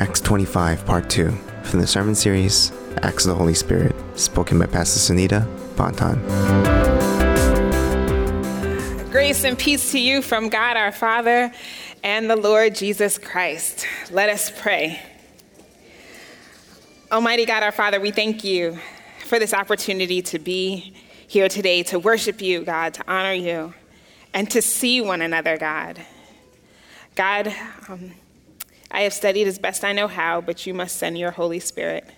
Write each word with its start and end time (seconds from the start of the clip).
Acts 0.00 0.22
25, 0.22 0.86
Part 0.86 1.10
2, 1.10 1.30
from 1.62 1.80
the 1.80 1.86
sermon 1.86 2.14
series 2.14 2.72
Acts 3.02 3.26
of 3.26 3.32
the 3.32 3.34
Holy 3.34 3.52
Spirit, 3.52 3.94
spoken 4.18 4.58
by 4.58 4.64
Pastor 4.64 4.98
Sanetta 4.98 5.46
Ponton. 5.76 6.18
Grace 9.10 9.44
and 9.44 9.58
peace 9.58 9.92
to 9.92 10.00
you 10.00 10.22
from 10.22 10.48
God 10.48 10.78
our 10.78 10.90
Father 10.90 11.52
and 12.02 12.30
the 12.30 12.36
Lord 12.36 12.74
Jesus 12.74 13.18
Christ. 13.18 13.86
Let 14.10 14.30
us 14.30 14.50
pray. 14.62 15.02
Almighty 17.12 17.44
God 17.44 17.62
our 17.62 17.70
Father, 17.70 18.00
we 18.00 18.10
thank 18.10 18.42
you 18.42 18.78
for 19.26 19.38
this 19.38 19.52
opportunity 19.52 20.22
to 20.22 20.38
be 20.38 20.94
here 21.28 21.50
today 21.50 21.82
to 21.82 21.98
worship 21.98 22.40
you, 22.40 22.62
God, 22.62 22.94
to 22.94 23.04
honor 23.06 23.34
you, 23.34 23.74
and 24.32 24.50
to 24.50 24.62
see 24.62 25.02
one 25.02 25.20
another, 25.20 25.58
God. 25.58 26.00
God, 27.16 27.54
um, 27.90 28.12
I 28.90 29.02
have 29.02 29.12
studied 29.12 29.46
as 29.46 29.58
best 29.58 29.84
I 29.84 29.92
know 29.92 30.08
how, 30.08 30.40
but 30.40 30.66
you 30.66 30.74
must 30.74 30.96
send 30.96 31.18
your 31.18 31.30
Holy 31.30 31.60
Spirit. 31.60 32.08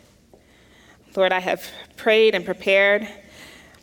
Lord, 1.15 1.33
I 1.33 1.41
have 1.41 1.67
prayed 1.97 2.35
and 2.35 2.45
prepared 2.45 3.07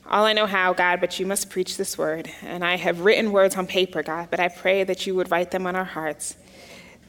all 0.09 0.25
I 0.25 0.33
know 0.33 0.47
how, 0.47 0.73
God, 0.73 0.99
but 0.99 1.19
you 1.19 1.27
must 1.27 1.51
preach 1.51 1.77
this 1.77 1.95
word. 1.95 2.31
And 2.41 2.65
I 2.65 2.77
have 2.77 3.01
written 3.01 3.31
words 3.31 3.55
on 3.55 3.67
paper, 3.67 4.01
God, 4.01 4.29
but 4.31 4.39
I 4.39 4.47
pray 4.47 4.83
that 4.83 5.05
you 5.05 5.13
would 5.13 5.29
write 5.29 5.51
them 5.51 5.67
on 5.67 5.75
our 5.75 5.85
hearts, 5.85 6.35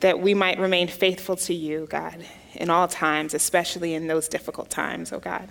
that 0.00 0.20
we 0.20 0.34
might 0.34 0.58
remain 0.58 0.86
faithful 0.86 1.36
to 1.36 1.54
you, 1.54 1.86
God, 1.88 2.26
in 2.54 2.68
all 2.68 2.88
times, 2.88 3.32
especially 3.32 3.94
in 3.94 4.06
those 4.06 4.28
difficult 4.28 4.68
times, 4.68 5.14
oh 5.14 5.18
God. 5.18 5.48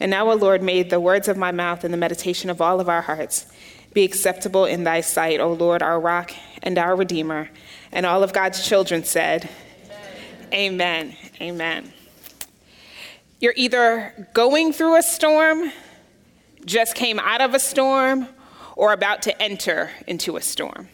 And 0.00 0.10
now, 0.10 0.28
O 0.28 0.32
oh 0.32 0.36
Lord, 0.36 0.62
may 0.62 0.82
the 0.82 1.00
words 1.00 1.28
of 1.28 1.36
my 1.36 1.52
mouth 1.52 1.84
and 1.84 1.92
the 1.92 1.98
meditation 1.98 2.48
of 2.48 2.62
all 2.62 2.80
of 2.80 2.88
our 2.88 3.02
hearts 3.02 3.46
be 3.92 4.04
acceptable 4.04 4.64
in 4.64 4.84
thy 4.84 5.02
sight, 5.02 5.40
O 5.40 5.52
Lord, 5.52 5.82
our 5.82 6.00
rock 6.00 6.30
and 6.62 6.78
our 6.78 6.96
redeemer. 6.96 7.50
And 7.92 8.06
all 8.06 8.22
of 8.22 8.32
God's 8.32 8.66
children 8.66 9.04
said, 9.04 9.48
Amen. 10.52 11.14
Amen. 11.14 11.16
Amen. 11.40 11.92
You're 13.40 13.54
either 13.56 14.28
going 14.34 14.72
through 14.72 14.96
a 14.96 15.02
storm, 15.02 15.70
just 16.64 16.94
came 16.94 17.18
out 17.20 17.40
of 17.40 17.54
a 17.54 17.60
storm, 17.60 18.28
or 18.74 18.92
about 18.92 19.22
to 19.22 19.42
enter 19.42 19.90
into 20.06 20.36
a 20.36 20.40
storm. 20.40 20.88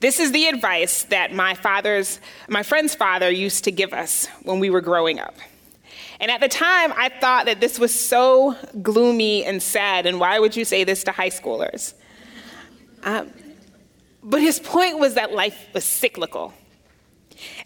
This 0.00 0.18
is 0.18 0.32
the 0.32 0.48
advice 0.48 1.04
that 1.04 1.32
my 1.32 1.54
father's, 1.54 2.20
my 2.48 2.62
friend's 2.62 2.94
father 2.94 3.30
used 3.30 3.64
to 3.64 3.70
give 3.70 3.92
us 3.92 4.26
when 4.42 4.58
we 4.58 4.68
were 4.68 4.80
growing 4.80 5.20
up. 5.20 5.36
And 6.18 6.30
at 6.30 6.40
the 6.40 6.48
time, 6.48 6.92
I 6.96 7.08
thought 7.08 7.46
that 7.46 7.60
this 7.60 7.78
was 7.78 7.94
so 7.94 8.56
gloomy 8.82 9.44
and 9.44 9.62
sad, 9.62 10.06
and 10.06 10.20
why 10.20 10.38
would 10.38 10.56
you 10.56 10.64
say 10.64 10.84
this 10.84 11.04
to 11.04 11.12
high 11.12 11.30
schoolers? 11.30 11.94
Um, 13.04 13.30
but 14.22 14.40
his 14.40 14.60
point 14.60 14.98
was 14.98 15.14
that 15.14 15.32
life 15.32 15.66
was 15.72 15.84
cyclical, 15.84 16.52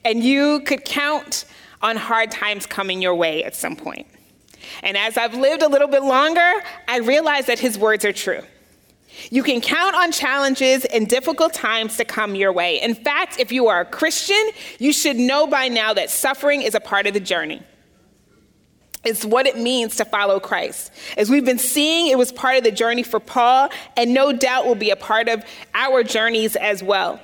and 0.05 0.23
you 0.23 0.61
could 0.61 0.85
count 0.85 1.45
on 1.83 1.97
hard 1.97 2.31
times 2.31 2.67
coming 2.67 3.03
your 3.03 3.15
way 3.15 3.45
at 3.45 3.55
some 3.55 3.77
point. 3.77 4.07
And 4.83 4.97
as 4.97 5.17
I've 5.17 5.35
lived 5.35 5.63
a 5.63 5.69
little 5.69 5.89
bit 5.89 6.03
longer, 6.03 6.53
I 6.89 6.99
realize 6.99 7.47
that 7.47 7.59
his 7.59 7.79
words 7.79 8.05
are 8.05 8.13
true. 8.13 8.43
You 9.31 9.43
can 9.43 9.61
count 9.61 9.95
on 9.95 10.13
challenges 10.13 10.85
and 10.87 11.09
difficult 11.09 11.55
times 11.55 11.97
to 11.97 12.05
come 12.05 12.35
your 12.35 12.53
way. 12.53 12.81
In 12.83 12.95
fact, 12.95 13.39
if 13.39 13.51
you 13.51 13.69
are 13.69 13.81
a 13.81 13.85
Christian, 13.85 14.51
you 14.79 14.93
should 14.93 15.17
know 15.17 15.47
by 15.47 15.69
now 15.69 15.95
that 15.95 16.11
suffering 16.11 16.63
is 16.63 16.75
a 16.75 16.81
part 16.81 17.07
of 17.07 17.15
the 17.15 17.21
journey. 17.21 17.63
It's 19.07 19.25
what 19.25 19.47
it 19.47 19.57
means 19.57 19.97
to 19.97 20.05
follow 20.05 20.41
Christ. 20.41 20.93
As 21.17 21.31
we've 21.31 21.45
been 21.45 21.61
seeing, 21.61 22.09
it 22.09 22.19
was 22.19 22.33
part 22.33 22.57
of 22.57 22.65
the 22.65 22.73
journey 22.73 23.05
for 23.05 23.21
Paul, 23.21 23.71
and 23.97 24.13
no 24.13 24.33
doubt 24.33 24.67
will 24.67 24.75
be 24.75 24.91
a 24.91 24.97
part 24.97 25.29
of 25.29 25.45
our 25.75 26.03
journeys 26.03 26.57
as 26.57 26.83
well. 26.83 27.21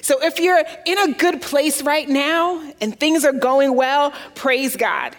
So 0.00 0.24
if 0.24 0.38
you're 0.38 0.62
in 0.86 0.98
a 0.98 1.12
good 1.14 1.42
place 1.42 1.82
right 1.82 2.08
now 2.08 2.62
and 2.80 2.98
things 2.98 3.24
are 3.24 3.32
going 3.32 3.76
well, 3.76 4.12
praise 4.34 4.76
God. 4.76 5.16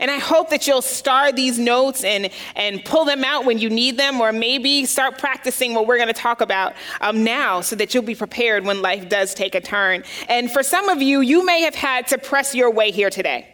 And 0.00 0.10
I 0.10 0.18
hope 0.18 0.50
that 0.50 0.66
you'll 0.66 0.82
star 0.82 1.30
these 1.30 1.58
notes 1.58 2.02
and, 2.02 2.30
and 2.56 2.84
pull 2.84 3.04
them 3.04 3.22
out 3.24 3.44
when 3.44 3.58
you 3.58 3.70
need 3.70 3.96
them, 3.96 4.20
or 4.20 4.32
maybe 4.32 4.84
start 4.84 5.18
practicing 5.18 5.74
what 5.74 5.86
we're 5.86 5.96
going 5.96 6.08
to 6.08 6.12
talk 6.12 6.40
about 6.40 6.74
um, 7.00 7.22
now 7.22 7.60
so 7.60 7.76
that 7.76 7.94
you'll 7.94 8.02
be 8.02 8.16
prepared 8.16 8.64
when 8.64 8.82
life 8.82 9.08
does 9.08 9.32
take 9.32 9.54
a 9.54 9.60
turn. 9.60 10.02
And 10.28 10.50
for 10.50 10.64
some 10.64 10.88
of 10.88 11.02
you, 11.02 11.20
you 11.20 11.44
may 11.44 11.60
have 11.60 11.76
had 11.76 12.08
to 12.08 12.18
press 12.18 12.54
your 12.54 12.70
way 12.70 12.90
here 12.90 13.10
today. 13.10 13.46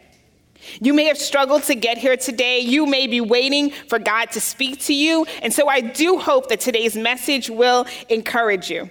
You 0.81 0.95
may 0.95 1.05
have 1.05 1.19
struggled 1.19 1.65
to 1.65 1.75
get 1.75 1.99
here 1.99 2.17
today. 2.17 2.61
You 2.61 2.87
may 2.87 3.07
be 3.07 3.21
waiting 3.21 3.71
for 3.71 3.99
God 3.99 4.31
to 4.33 4.41
speak 4.41 4.81
to 4.81 4.95
you. 4.95 5.27
And 5.43 5.53
so 5.53 5.69
I 5.69 5.81
do 5.81 6.19
hope 6.19 6.49
that 6.49 6.61
today's 6.61 6.97
message 6.97 7.51
will 7.51 7.87
encourage 8.09 8.71
you. 8.71 8.91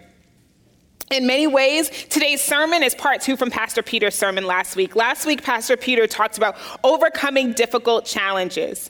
In 1.12 1.28
many 1.28 1.46
ways, 1.46 1.90
today's 1.90 2.42
sermon 2.42 2.84
is 2.84 2.96
part 2.96 3.20
two 3.20 3.36
from 3.36 3.52
Pastor 3.52 3.84
Peter's 3.84 4.16
sermon 4.16 4.46
last 4.46 4.78
week. 4.78 4.96
Last 4.96 5.26
week, 5.26 5.44
Pastor 5.44 5.76
Peter 5.76 6.08
talked 6.08 6.38
about 6.38 6.56
overcoming 6.86 7.52
difficult 7.52 8.06
challenges. 8.06 8.90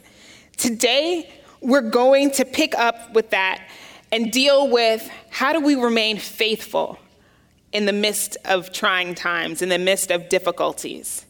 Today, 0.56 1.32
we're 1.62 1.90
going 1.90 2.30
to 2.32 2.46
pick 2.46 2.76
up 2.76 3.14
with 3.14 3.32
that 3.32 3.68
and 4.12 4.32
deal 4.32 4.70
with 4.70 5.10
how 5.30 5.52
do 5.54 5.60
we 5.62 5.74
remain 5.74 6.18
faithful 6.18 7.00
in 7.74 7.86
the 7.86 7.94
midst 7.94 8.38
of 8.46 8.72
trying 8.72 9.16
times, 9.16 9.64
in 9.64 9.70
the 9.70 9.80
midst 9.80 10.12
of 10.12 10.30
difficulties. 10.30 11.26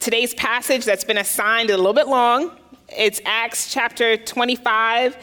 Today's 0.00 0.32
passage 0.32 0.86
that's 0.86 1.04
been 1.04 1.18
assigned 1.18 1.68
a 1.68 1.76
little 1.76 1.92
bit 1.92 2.08
long. 2.08 2.56
It's 2.88 3.20
Acts 3.26 3.70
chapter 3.70 4.16
25, 4.16 5.14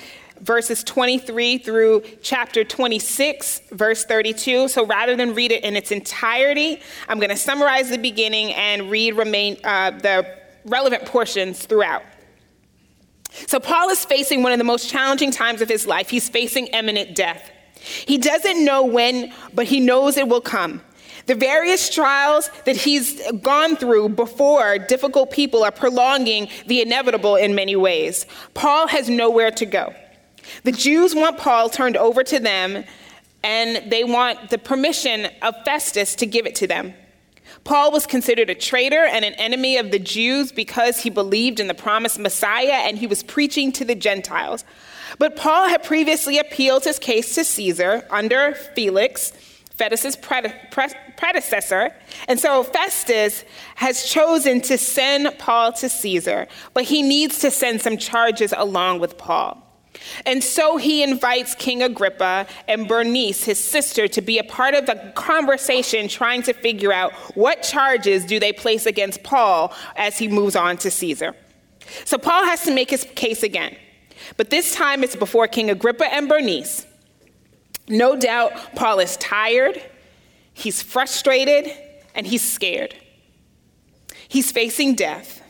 verses 0.42 0.84
23 0.84 1.58
through 1.58 2.04
chapter 2.22 2.64
26, 2.64 3.62
verse 3.72 4.06
32. 4.06 4.68
So 4.68 4.86
rather 4.86 5.16
than 5.16 5.34
read 5.34 5.52
it 5.52 5.64
in 5.64 5.76
its 5.76 5.92
entirety, 5.92 6.80
I'm 7.10 7.18
going 7.18 7.32
to 7.32 7.36
summarize 7.36 7.90
the 7.90 7.98
beginning 7.98 8.54
and 8.54 8.92
read 8.92 9.18
remain, 9.18 9.58
uh, 9.64 9.90
the 9.90 10.38
relevant 10.64 11.08
portions 11.08 11.66
throughout. 11.66 12.04
So 13.48 13.60
Paul 13.60 13.90
is 13.90 14.06
facing 14.06 14.44
one 14.44 14.52
of 14.52 14.60
the 14.60 14.64
most 14.64 14.92
challenging 14.92 15.32
times 15.32 15.62
of 15.62 15.70
his 15.70 15.88
life. 15.88 16.12
He's 16.12 16.30
facing 16.30 16.68
imminent 16.68 17.16
death. 17.16 17.50
He 17.80 18.20
doesn't 18.20 18.64
know 18.64 18.86
when, 18.86 19.34
but 19.56 19.66
he 19.66 19.80
knows 19.80 20.18
it 20.18 20.28
will 20.28 20.40
come. 20.40 20.84
The 21.28 21.36
various 21.36 21.90
trials 21.90 22.50
that 22.66 22.78
he's 22.78 23.22
gone 23.42 23.76
through 23.76 24.10
before 24.10 24.78
difficult 24.78 25.30
people 25.30 25.64
are 25.64 25.72
prolonging 25.72 26.48
the 26.66 26.82
inevitable 26.82 27.36
in 27.36 27.54
many 27.54 27.76
ways. 27.76 28.26
Paul 28.54 28.88
has 28.88 29.10
nowhere 29.10 29.52
to 29.52 29.66
go. 29.66 29.94
The 30.64 30.72
Jews 30.72 31.14
want 31.14 31.38
Paul 31.38 31.70
turned 31.70 31.98
over 31.98 32.24
to 32.24 32.40
them, 32.40 32.86
and 33.44 33.92
they 33.92 34.06
want 34.06 34.50
the 34.50 34.58
permission 34.58 35.28
of 35.42 35.54
Festus 35.66 36.16
to 36.16 36.26
give 36.26 36.46
it 36.46 36.56
to 36.56 36.68
them. 36.68 36.94
Paul 37.66 37.92
was 37.92 38.08
considered 38.08 38.50
a 38.50 38.56
traitor 38.56 39.04
and 39.04 39.26
an 39.26 39.34
enemy 39.34 39.76
of 39.76 39.92
the 39.92 40.00
Jews 40.00 40.54
because 40.54 41.00
he 41.00 41.10
believed 41.10 41.60
in 41.60 41.68
the 41.68 41.74
promised 41.74 42.20
Messiah 42.20 42.84
and 42.86 42.98
he 42.98 43.08
was 43.08 43.24
preaching 43.24 43.74
to 43.74 43.84
the 43.84 43.96
Gentiles. 43.96 44.64
But 45.20 45.36
Paul 45.36 45.68
had 45.68 45.84
previously 45.84 46.38
appealed 46.38 46.86
his 46.86 47.00
case 47.00 47.36
to 47.36 47.44
Caesar 47.44 48.08
under 48.10 48.54
Felix 48.54 49.34
Festus's 49.78 50.16
predecessor. 51.18 51.94
And 52.28 52.40
so 52.40 52.64
Festus 52.64 53.44
has 53.76 54.06
chosen 54.06 54.62
to 54.62 54.78
send 54.78 55.38
Paul 55.38 55.74
to 55.74 55.90
Caesar, 55.90 56.48
but 56.74 56.86
he 56.86 57.02
needs 57.02 57.40
to 57.40 57.52
send 57.52 57.82
some 57.82 57.98
charges 57.98 58.54
along 58.56 59.00
with 59.00 59.18
Paul. 59.18 59.64
And 60.26 60.44
so 60.44 60.78
he 60.78 61.04
invites 61.04 61.56
King 61.56 61.82
Agrippa 61.82 62.48
and 62.68 62.88
Bernice, 62.88 63.44
his 63.44 63.60
sister, 63.60 64.08
to 64.08 64.22
be 64.22 64.38
a 64.38 64.44
part 64.44 64.76
of 64.76 64.86
the 64.86 65.12
conversation 65.16 66.08
trying 66.08 66.44
to 66.44 66.54
figure 66.54 66.94
out 66.94 67.14
what 67.36 67.64
charges 67.64 68.24
do 68.26 68.40
they 68.40 68.54
place 68.54 68.86
against 68.86 69.24
Paul 69.24 69.74
as 69.96 70.18
he 70.18 70.28
moves 70.28 70.56
on 70.56 70.78
to 70.78 70.92
Caesar. 70.92 71.36
So 72.06 72.18
Paul 72.18 72.46
has 72.46 72.64
to 72.64 72.74
make 72.74 72.90
his 72.90 73.06
case 73.16 73.44
again. 73.44 73.76
But 74.36 74.50
this 74.50 74.76
time 74.76 75.04
it's 75.04 75.16
before 75.16 75.48
King 75.48 75.70
Agrippa 75.70 76.06
and 76.14 76.28
Bernice. 76.28 76.86
No 77.88 78.18
doubt, 78.18 78.52
Paul 78.76 79.00
is 79.00 79.16
tired, 79.18 79.82
he's 80.58 80.82
frustrated, 80.82 81.72
and 82.16 82.26
he's 82.26 82.42
scared. 82.42 82.96
He's 84.28 84.52
facing 84.52 84.96
death. 84.96 85.42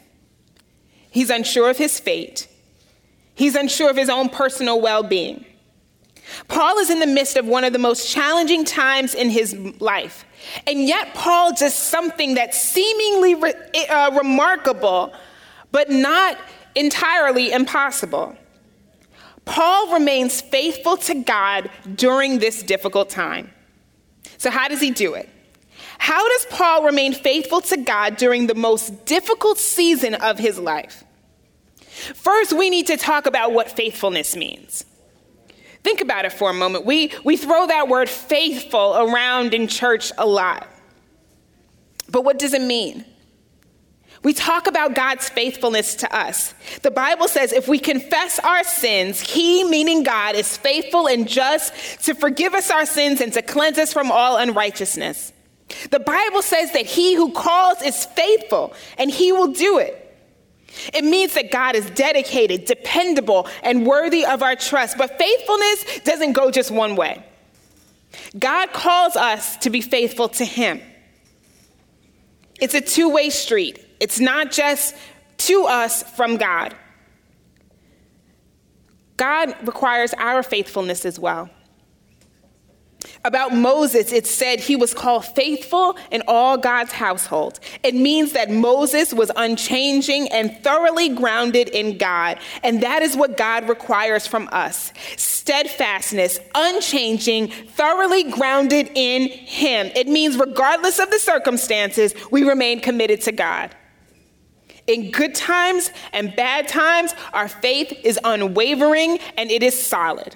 He's 1.09 1.30
unsure 1.30 1.69
of 1.69 1.77
his 1.77 2.00
fate. 2.00 2.48
He's 3.33 3.56
unsure 3.56 3.89
of 3.89 3.95
his 3.95 4.09
own 4.09 4.30
personal 4.30 4.81
well 4.81 5.04
being. 5.04 5.45
Paul 6.50 6.77
is 6.80 6.89
in 6.89 7.00
the 7.00 7.07
midst 7.07 7.38
of 7.38 7.45
one 7.45 7.63
of 7.63 7.71
the 7.71 7.80
most 7.80 8.12
challenging 8.12 8.65
times 8.65 9.15
in 9.15 9.30
his 9.30 9.56
life. 9.80 10.25
And 10.68 10.83
yet, 10.83 11.13
Paul 11.13 11.54
does 11.54 11.74
something 11.74 12.33
that's 12.33 12.62
seemingly 12.62 13.36
re- 13.36 13.54
uh, 13.89 14.12
remarkable, 14.15 15.13
but 15.71 15.89
not 15.89 16.38
entirely 16.75 17.51
impossible. 17.54 18.36
Paul 19.45 19.94
remains 19.94 20.42
faithful 20.42 20.98
to 20.98 21.24
God 21.24 21.69
during 21.95 22.39
this 22.39 22.62
difficult 22.62 23.09
time. 23.09 23.51
So, 24.38 24.50
how 24.51 24.68
does 24.68 24.81
he 24.81 24.92
do 24.92 25.13
it? 25.16 25.30
How 25.98 26.28
does 26.28 26.45
Paul 26.50 26.84
remain 26.86 27.13
faithful 27.13 27.62
to 27.62 27.78
God 27.78 28.18
during 28.18 28.48
the 28.48 28.56
most 28.56 29.06
difficult 29.06 29.57
season 29.57 30.13
of 30.16 30.38
his 30.38 30.60
life? 30.60 31.04
First, 32.13 32.54
we 32.54 32.69
need 32.69 32.88
to 32.88 32.98
talk 32.98 33.25
about 33.25 33.54
what 33.54 33.72
faithfulness 33.72 34.36
means. 34.36 34.86
Think 35.84 36.01
about 36.01 36.25
it 36.25 36.34
for 36.34 36.50
a 36.50 36.54
moment. 36.54 36.86
We, 36.86 37.12
we 37.24 37.38
throw 37.38 37.66
that 37.68 37.88
word 37.88 38.10
faithful 38.10 38.95
around 38.98 39.54
in 39.54 39.68
church 39.68 40.12
a 40.18 40.25
lot. 40.25 40.68
But 42.10 42.24
what 42.24 42.38
does 42.38 42.54
it 42.54 42.62
mean? 42.62 43.06
We 44.24 44.34
talk 44.34 44.68
about 44.68 44.96
God's 44.96 45.30
faithfulness 45.30 45.96
to 45.96 46.16
us. 46.16 46.54
The 46.81 46.92
Bible 46.92 47.28
says 47.28 47.54
if 47.54 47.68
we 47.68 47.80
confess 47.80 48.40
our 48.40 48.64
sins, 48.64 49.19
He, 49.19 49.64
meaning 49.64 50.04
God, 50.04 50.36
is 50.36 50.58
faithful 50.58 51.08
and 51.08 51.28
just 51.28 51.74
to 52.06 52.16
forgive 52.16 52.54
us 52.54 52.72
our 52.72 52.86
sins 52.86 53.22
and 53.22 53.31
to 53.34 53.42
cleanse 53.42 53.78
us 53.78 53.94
from 53.94 54.12
all 54.12 54.38
unrighteousness. 54.38 55.34
The 55.92 56.00
Bible 56.00 56.42
says 56.42 56.74
that 56.74 56.86
He 56.86 57.16
who 57.16 57.31
calls 57.31 57.81
is 57.81 58.06
faithful 58.06 58.74
and 58.98 59.12
He 59.12 59.31
will 59.31 59.52
do 59.54 59.78
it. 59.78 60.04
It 60.94 61.04
means 61.04 61.34
that 61.34 61.52
God 61.52 61.75
is 61.75 61.90
dedicated, 61.92 62.66
dependable, 62.66 63.48
and 63.64 63.86
worthy 63.86 64.25
of 64.25 64.44
our 64.44 64.56
trust. 64.56 64.98
But 64.98 65.18
faithfulness 65.18 66.00
doesn't 66.02 66.34
go 66.34 66.52
just 66.52 66.72
one 66.72 66.96
way. 66.96 67.24
God 68.38 68.74
calls 68.74 69.16
us 69.16 69.58
to 69.58 69.69
be 69.69 69.81
faithful 69.81 70.30
to 70.30 70.46
Him. 70.46 70.81
It's 72.60 72.74
a 72.74 72.81
two 72.81 73.10
way 73.10 73.30
street. 73.30 73.84
It's 73.99 74.19
not 74.19 74.51
just 74.51 74.95
to 75.38 75.65
us 75.65 76.03
from 76.15 76.38
God. 76.38 76.75
God 79.17 79.55
requires 79.65 80.13
our 80.13 80.44
faithfulness 80.44 81.05
as 81.05 81.19
well. 81.19 81.49
About 83.23 83.53
Moses, 83.53 84.11
it 84.11 84.25
said 84.25 84.59
he 84.59 84.75
was 84.75 84.94
called 84.94 85.25
faithful 85.25 85.97
in 86.11 86.23
all 86.27 86.57
God's 86.57 86.91
household. 86.91 87.59
It 87.83 87.95
means 87.95 88.33
that 88.33 88.49
Moses 88.49 89.13
was 89.13 89.31
unchanging 89.35 90.29
and 90.29 90.55
thoroughly 90.63 91.09
grounded 91.09 91.69
in 91.69 91.97
God. 91.97 92.39
And 92.63 92.81
that 92.83 93.01
is 93.01 93.15
what 93.15 93.38
God 93.38 93.67
requires 93.67 94.27
from 94.27 94.49
us 94.51 94.94
steadfastness, 95.17 96.39
unchanging, 96.55 97.49
thoroughly 97.49 98.23
grounded 98.23 98.89
in 98.95 99.29
Him. 99.29 99.88
It 99.95 100.07
means, 100.07 100.38
regardless 100.38 100.99
of 100.99 101.09
the 101.09 101.19
circumstances, 101.19 102.13
we 102.31 102.44
remain 102.44 102.81
committed 102.81 103.21
to 103.21 103.31
God. 103.31 103.75
In 104.88 105.12
good 105.12 105.36
times 105.36 105.92
and 106.13 106.34
bad 106.36 106.69
times, 106.69 107.13
our 107.34 107.50
faith 107.50 107.94
is 108.04 108.18
unwavering 108.24 109.19
and 109.38 109.51
it 109.51 109.62
is 109.62 109.80
solid. 109.80 110.36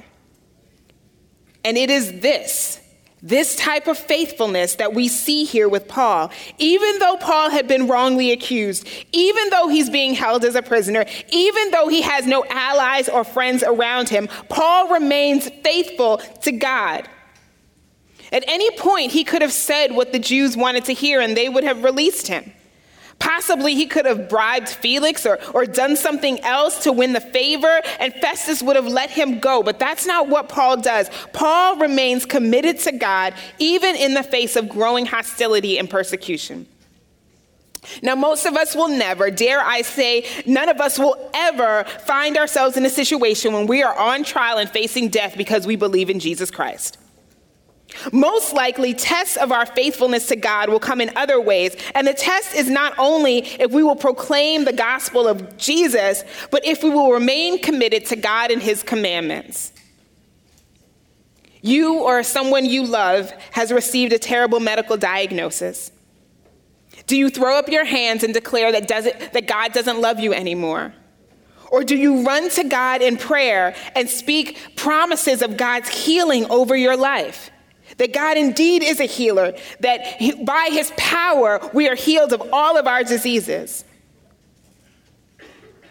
And 1.63 1.77
it 1.77 1.89
is 1.89 2.19
this, 2.19 2.81
this 3.21 3.55
type 3.55 3.87
of 3.87 3.97
faithfulness 3.97 4.75
that 4.75 4.93
we 4.93 5.07
see 5.07 5.45
here 5.45 5.69
with 5.69 5.87
Paul. 5.87 6.31
Even 6.57 6.99
though 6.99 7.15
Paul 7.17 7.49
had 7.49 7.67
been 7.67 7.87
wrongly 7.87 8.31
accused, 8.31 8.85
even 9.13 9.49
though 9.51 9.69
he's 9.69 9.89
being 9.89 10.15
held 10.15 10.43
as 10.43 10.55
a 10.55 10.61
prisoner, 10.61 11.05
even 11.29 11.71
though 11.71 11.87
he 11.87 12.01
has 12.01 12.27
no 12.27 12.43
allies 12.49 13.07
or 13.07 13.23
friends 13.23 13.63
around 13.63 14.09
him, 14.09 14.27
Paul 14.49 14.89
remains 14.89 15.49
faithful 15.63 16.17
to 16.17 16.51
God. 16.51 17.07
At 18.33 18.43
any 18.47 18.71
point, 18.71 19.11
he 19.11 19.23
could 19.23 19.41
have 19.41 19.51
said 19.53 19.93
what 19.93 20.11
the 20.11 20.19
Jews 20.19 20.57
wanted 20.57 20.85
to 20.85 20.93
hear 20.93 21.21
and 21.21 21.37
they 21.37 21.47
would 21.47 21.63
have 21.63 21.83
released 21.83 22.27
him. 22.27 22.51
Possibly 23.33 23.75
he 23.75 23.85
could 23.85 24.05
have 24.05 24.27
bribed 24.27 24.67
Felix 24.67 25.25
or, 25.25 25.39
or 25.53 25.65
done 25.65 25.95
something 25.95 26.41
else 26.41 26.83
to 26.83 26.91
win 26.91 27.13
the 27.13 27.21
favor, 27.21 27.79
and 27.97 28.13
Festus 28.15 28.61
would 28.61 28.75
have 28.75 28.87
let 28.87 29.09
him 29.09 29.39
go. 29.39 29.63
But 29.63 29.79
that's 29.79 30.05
not 30.05 30.27
what 30.27 30.49
Paul 30.49 30.81
does. 30.81 31.09
Paul 31.31 31.77
remains 31.77 32.25
committed 32.25 32.79
to 32.79 32.91
God, 32.91 33.33
even 33.57 33.95
in 33.95 34.15
the 34.15 34.21
face 34.21 34.57
of 34.57 34.67
growing 34.67 35.05
hostility 35.05 35.79
and 35.79 35.89
persecution. 35.89 36.67
Now, 38.03 38.15
most 38.15 38.45
of 38.45 38.57
us 38.57 38.75
will 38.75 38.89
never, 38.89 39.31
dare 39.31 39.61
I 39.61 39.83
say, 39.83 40.25
none 40.45 40.67
of 40.67 40.81
us 40.81 40.99
will 40.99 41.15
ever 41.33 41.85
find 42.05 42.37
ourselves 42.37 42.75
in 42.75 42.85
a 42.85 42.89
situation 42.89 43.53
when 43.53 43.65
we 43.65 43.81
are 43.81 43.97
on 43.97 44.25
trial 44.25 44.57
and 44.57 44.69
facing 44.69 45.07
death 45.07 45.37
because 45.37 45.65
we 45.65 45.77
believe 45.77 46.09
in 46.09 46.19
Jesus 46.19 46.51
Christ. 46.51 46.97
Most 48.11 48.53
likely, 48.53 48.93
tests 48.93 49.37
of 49.37 49.51
our 49.51 49.65
faithfulness 49.65 50.27
to 50.27 50.35
God 50.35 50.69
will 50.69 50.79
come 50.79 51.01
in 51.01 51.11
other 51.15 51.39
ways. 51.39 51.75
And 51.93 52.07
the 52.07 52.13
test 52.13 52.55
is 52.55 52.69
not 52.69 52.93
only 52.97 53.39
if 53.39 53.71
we 53.71 53.83
will 53.83 53.95
proclaim 53.95 54.65
the 54.65 54.73
gospel 54.73 55.27
of 55.27 55.57
Jesus, 55.57 56.23
but 56.49 56.65
if 56.65 56.83
we 56.83 56.89
will 56.89 57.11
remain 57.11 57.59
committed 57.59 58.05
to 58.07 58.15
God 58.15 58.51
and 58.51 58.61
his 58.61 58.83
commandments. 58.83 59.73
You 61.61 61.99
or 61.99 62.23
someone 62.23 62.65
you 62.65 62.83
love 62.83 63.31
has 63.51 63.71
received 63.71 64.13
a 64.13 64.19
terrible 64.19 64.59
medical 64.59 64.97
diagnosis. 64.97 65.91
Do 67.07 67.15
you 67.15 67.29
throw 67.29 67.57
up 67.57 67.69
your 67.69 67.85
hands 67.85 68.23
and 68.23 68.33
declare 68.33 68.71
that, 68.71 68.87
that 68.87 69.47
God 69.47 69.73
doesn't 69.73 70.01
love 70.01 70.19
you 70.19 70.33
anymore? 70.33 70.93
Or 71.69 71.83
do 71.83 71.95
you 71.95 72.23
run 72.23 72.49
to 72.51 72.63
God 72.65 73.01
in 73.01 73.17
prayer 73.17 73.75
and 73.95 74.09
speak 74.09 74.75
promises 74.75 75.41
of 75.41 75.55
God's 75.55 75.89
healing 75.89 76.49
over 76.49 76.75
your 76.75 76.97
life? 76.97 77.49
That 77.97 78.13
God 78.13 78.37
indeed 78.37 78.83
is 78.83 78.99
a 78.99 79.05
healer, 79.05 79.53
that 79.79 80.05
he, 80.05 80.43
by 80.43 80.69
his 80.71 80.91
power 80.97 81.59
we 81.73 81.87
are 81.89 81.95
healed 81.95 82.33
of 82.33 82.41
all 82.53 82.77
of 82.77 82.87
our 82.87 83.03
diseases. 83.03 83.85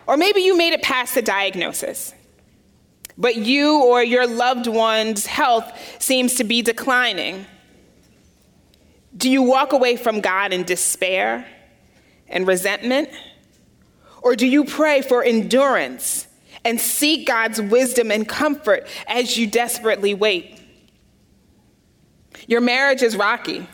Or 0.07 0.17
maybe 0.17 0.41
you 0.41 0.57
made 0.57 0.73
it 0.73 0.83
past 0.83 1.15
the 1.15 1.23
diagnosis, 1.23 2.15
but 3.17 3.37
you 3.37 3.85
or 3.85 4.03
your 4.03 4.27
loved 4.27 4.67
one's 4.67 5.27
health 5.27 5.71
seems 6.01 6.35
to 6.37 6.45
be 6.45 6.63
declining. 6.63 7.47
Do 9.17 9.31
you 9.31 9.43
walk 9.43 9.73
away 9.73 9.97
from 9.97 10.21
God 10.21 10.53
in 10.53 10.65
despair 10.65 11.47
and 12.29 12.47
resentment? 12.47 13.11
Or 14.23 14.37
do 14.37 14.47
you 14.47 14.65
pray 14.65 15.03
for 15.03 15.23
endurance 15.23 16.27
and 16.65 16.81
seek 16.81 17.27
God's 17.27 17.61
wisdom 17.61 18.11
and 18.11 18.29
comfort 18.29 18.87
as 19.07 19.37
you 19.37 19.47
desperately 19.47 20.15
wait? 20.15 20.60
Your 22.47 22.61
marriage 22.61 23.03
is 23.03 23.17
rocky 23.17 23.67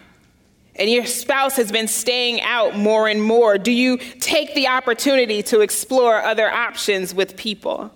and 0.79 0.91
your 0.91 1.07
spouse 1.07 1.57
has 1.57 1.73
been 1.73 1.89
staying 1.89 2.41
out 2.43 2.77
more 2.77 3.09
and 3.09 3.23
more. 3.23 3.59
Do 3.59 3.73
you 3.73 3.97
take 3.97 4.55
the 4.55 4.69
opportunity 4.69 5.43
to 5.45 5.61
explore 5.61 6.23
other 6.23 6.51
options 6.51 7.15
with 7.15 7.37
people? 7.37 7.91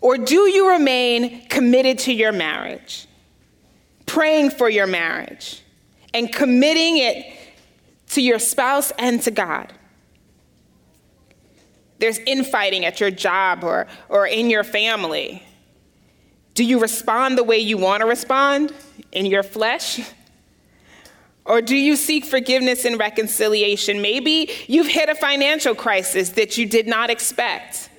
Or 0.00 0.18
do 0.18 0.48
you 0.48 0.70
remain 0.70 1.46
committed 1.48 1.98
to 2.00 2.12
your 2.12 2.32
marriage, 2.32 3.06
praying 4.06 4.50
for 4.50 4.68
your 4.68 4.86
marriage, 4.86 5.62
and 6.12 6.32
committing 6.32 6.98
it 6.98 7.26
to 8.10 8.20
your 8.20 8.38
spouse 8.38 8.92
and 8.98 9.22
to 9.22 9.30
God? 9.30 9.72
There's 11.98 12.18
infighting 12.18 12.84
at 12.84 13.00
your 13.00 13.10
job 13.10 13.64
or, 13.64 13.86
or 14.08 14.26
in 14.26 14.50
your 14.50 14.64
family. 14.64 15.42
Do 16.56 16.64
you 16.64 16.80
respond 16.80 17.36
the 17.36 17.44
way 17.44 17.58
you 17.58 17.76
want 17.76 18.00
to 18.00 18.06
respond 18.06 18.72
in 19.12 19.26
your 19.26 19.42
flesh? 19.42 20.00
Or 21.44 21.60
do 21.60 21.76
you 21.76 21.96
seek 21.96 22.24
forgiveness 22.24 22.86
and 22.86 22.98
reconciliation? 22.98 24.00
Maybe 24.00 24.50
you've 24.66 24.88
hit 24.88 25.10
a 25.10 25.14
financial 25.14 25.74
crisis 25.74 26.30
that 26.30 26.56
you 26.56 26.64
did 26.64 26.88
not 26.88 27.10
expect. 27.10 27.90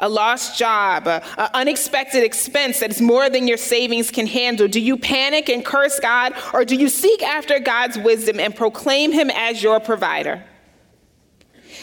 A 0.00 0.08
lost 0.08 0.58
job, 0.58 1.06
an 1.06 1.22
unexpected 1.54 2.24
expense 2.24 2.80
that 2.80 2.90
is 2.90 3.00
more 3.00 3.30
than 3.30 3.46
your 3.46 3.56
savings 3.56 4.10
can 4.10 4.26
handle. 4.26 4.66
Do 4.66 4.80
you 4.80 4.98
panic 4.98 5.48
and 5.48 5.64
curse 5.64 6.00
God, 6.00 6.34
or 6.52 6.64
do 6.64 6.74
you 6.74 6.88
seek 6.88 7.22
after 7.22 7.60
God's 7.60 7.96
wisdom 7.96 8.40
and 8.40 8.56
proclaim 8.56 9.12
Him 9.12 9.30
as 9.30 9.62
your 9.62 9.78
provider? 9.78 10.42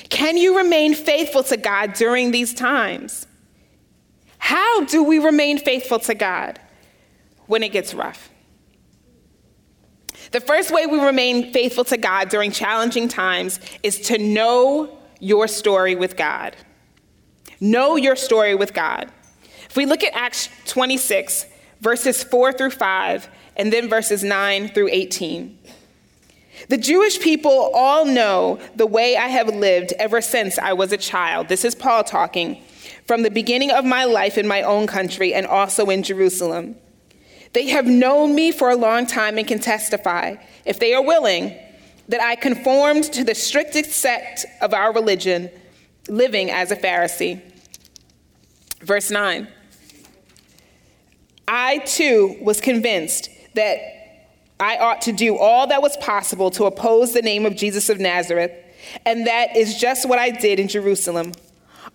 Can 0.09 0.35
you 0.35 0.57
remain 0.57 0.93
faithful 0.93 1.43
to 1.43 1.55
God 1.55 1.93
during 1.93 2.31
these 2.31 2.53
times? 2.53 3.25
How 4.49 4.83
do 4.83 5.03
we 5.03 5.19
remain 5.19 5.59
faithful 5.59 5.99
to 5.99 6.15
God 6.15 6.59
when 7.45 7.61
it 7.61 7.71
gets 7.71 7.93
rough? 7.93 8.31
The 10.31 10.41
first 10.41 10.71
way 10.71 10.87
we 10.87 10.99
remain 10.99 11.53
faithful 11.53 11.83
to 11.83 11.97
God 11.97 12.29
during 12.29 12.49
challenging 12.49 13.07
times 13.07 13.59
is 13.83 14.01
to 14.07 14.17
know 14.17 14.97
your 15.19 15.47
story 15.47 15.93
with 15.93 16.17
God. 16.17 16.55
Know 17.61 17.95
your 17.95 18.15
story 18.15 18.55
with 18.55 18.73
God. 18.73 19.11
If 19.69 19.75
we 19.75 19.85
look 19.85 20.03
at 20.03 20.15
Acts 20.15 20.49
26, 20.65 21.45
verses 21.81 22.23
4 22.23 22.51
through 22.51 22.71
5, 22.71 23.29
and 23.55 23.71
then 23.71 23.87
verses 23.87 24.23
9 24.23 24.69
through 24.69 24.89
18. 24.91 25.59
The 26.69 26.77
Jewish 26.79 27.19
people 27.19 27.69
all 27.75 28.03
know 28.03 28.59
the 28.75 28.87
way 28.87 29.15
I 29.15 29.27
have 29.27 29.47
lived 29.47 29.93
ever 29.99 30.21
since 30.21 30.57
I 30.57 30.73
was 30.73 30.91
a 30.91 30.97
child. 30.97 31.49
This 31.49 31.63
is 31.63 31.75
Paul 31.75 32.03
talking 32.03 32.63
from 33.09 33.23
the 33.23 33.31
beginning 33.31 33.71
of 33.71 33.83
my 33.83 34.03
life 34.03 34.37
in 34.37 34.47
my 34.47 34.61
own 34.61 34.85
country 34.85 35.33
and 35.33 35.47
also 35.47 35.89
in 35.89 36.03
Jerusalem. 36.03 36.75
They 37.53 37.69
have 37.69 37.87
known 37.87 38.35
me 38.35 38.51
for 38.51 38.69
a 38.69 38.75
long 38.75 39.07
time 39.07 39.39
and 39.39 39.47
can 39.47 39.57
testify, 39.57 40.35
if 40.63 40.77
they 40.77 40.93
are 40.93 41.01
willing, 41.01 41.57
that 42.09 42.21
I 42.21 42.35
conformed 42.35 43.05
to 43.05 43.23
the 43.23 43.33
strictest 43.33 43.93
sect 43.93 44.45
of 44.61 44.75
our 44.75 44.93
religion, 44.93 45.49
living 46.07 46.51
as 46.51 46.69
a 46.69 46.75
Pharisee. 46.75 47.41
Verse 48.81 49.09
9 49.09 49.47
I 51.47 51.79
too 51.79 52.37
was 52.41 52.61
convinced 52.61 53.31
that 53.55 53.79
I 54.59 54.77
ought 54.77 55.01
to 55.01 55.13
do 55.13 55.35
all 55.35 55.65
that 55.65 55.81
was 55.81 55.97
possible 55.97 56.51
to 56.51 56.65
oppose 56.65 57.13
the 57.13 57.23
name 57.23 57.47
of 57.47 57.55
Jesus 57.55 57.89
of 57.89 57.99
Nazareth, 57.99 58.51
and 59.03 59.25
that 59.25 59.57
is 59.57 59.79
just 59.79 60.07
what 60.07 60.19
I 60.19 60.29
did 60.29 60.59
in 60.59 60.67
Jerusalem. 60.67 61.31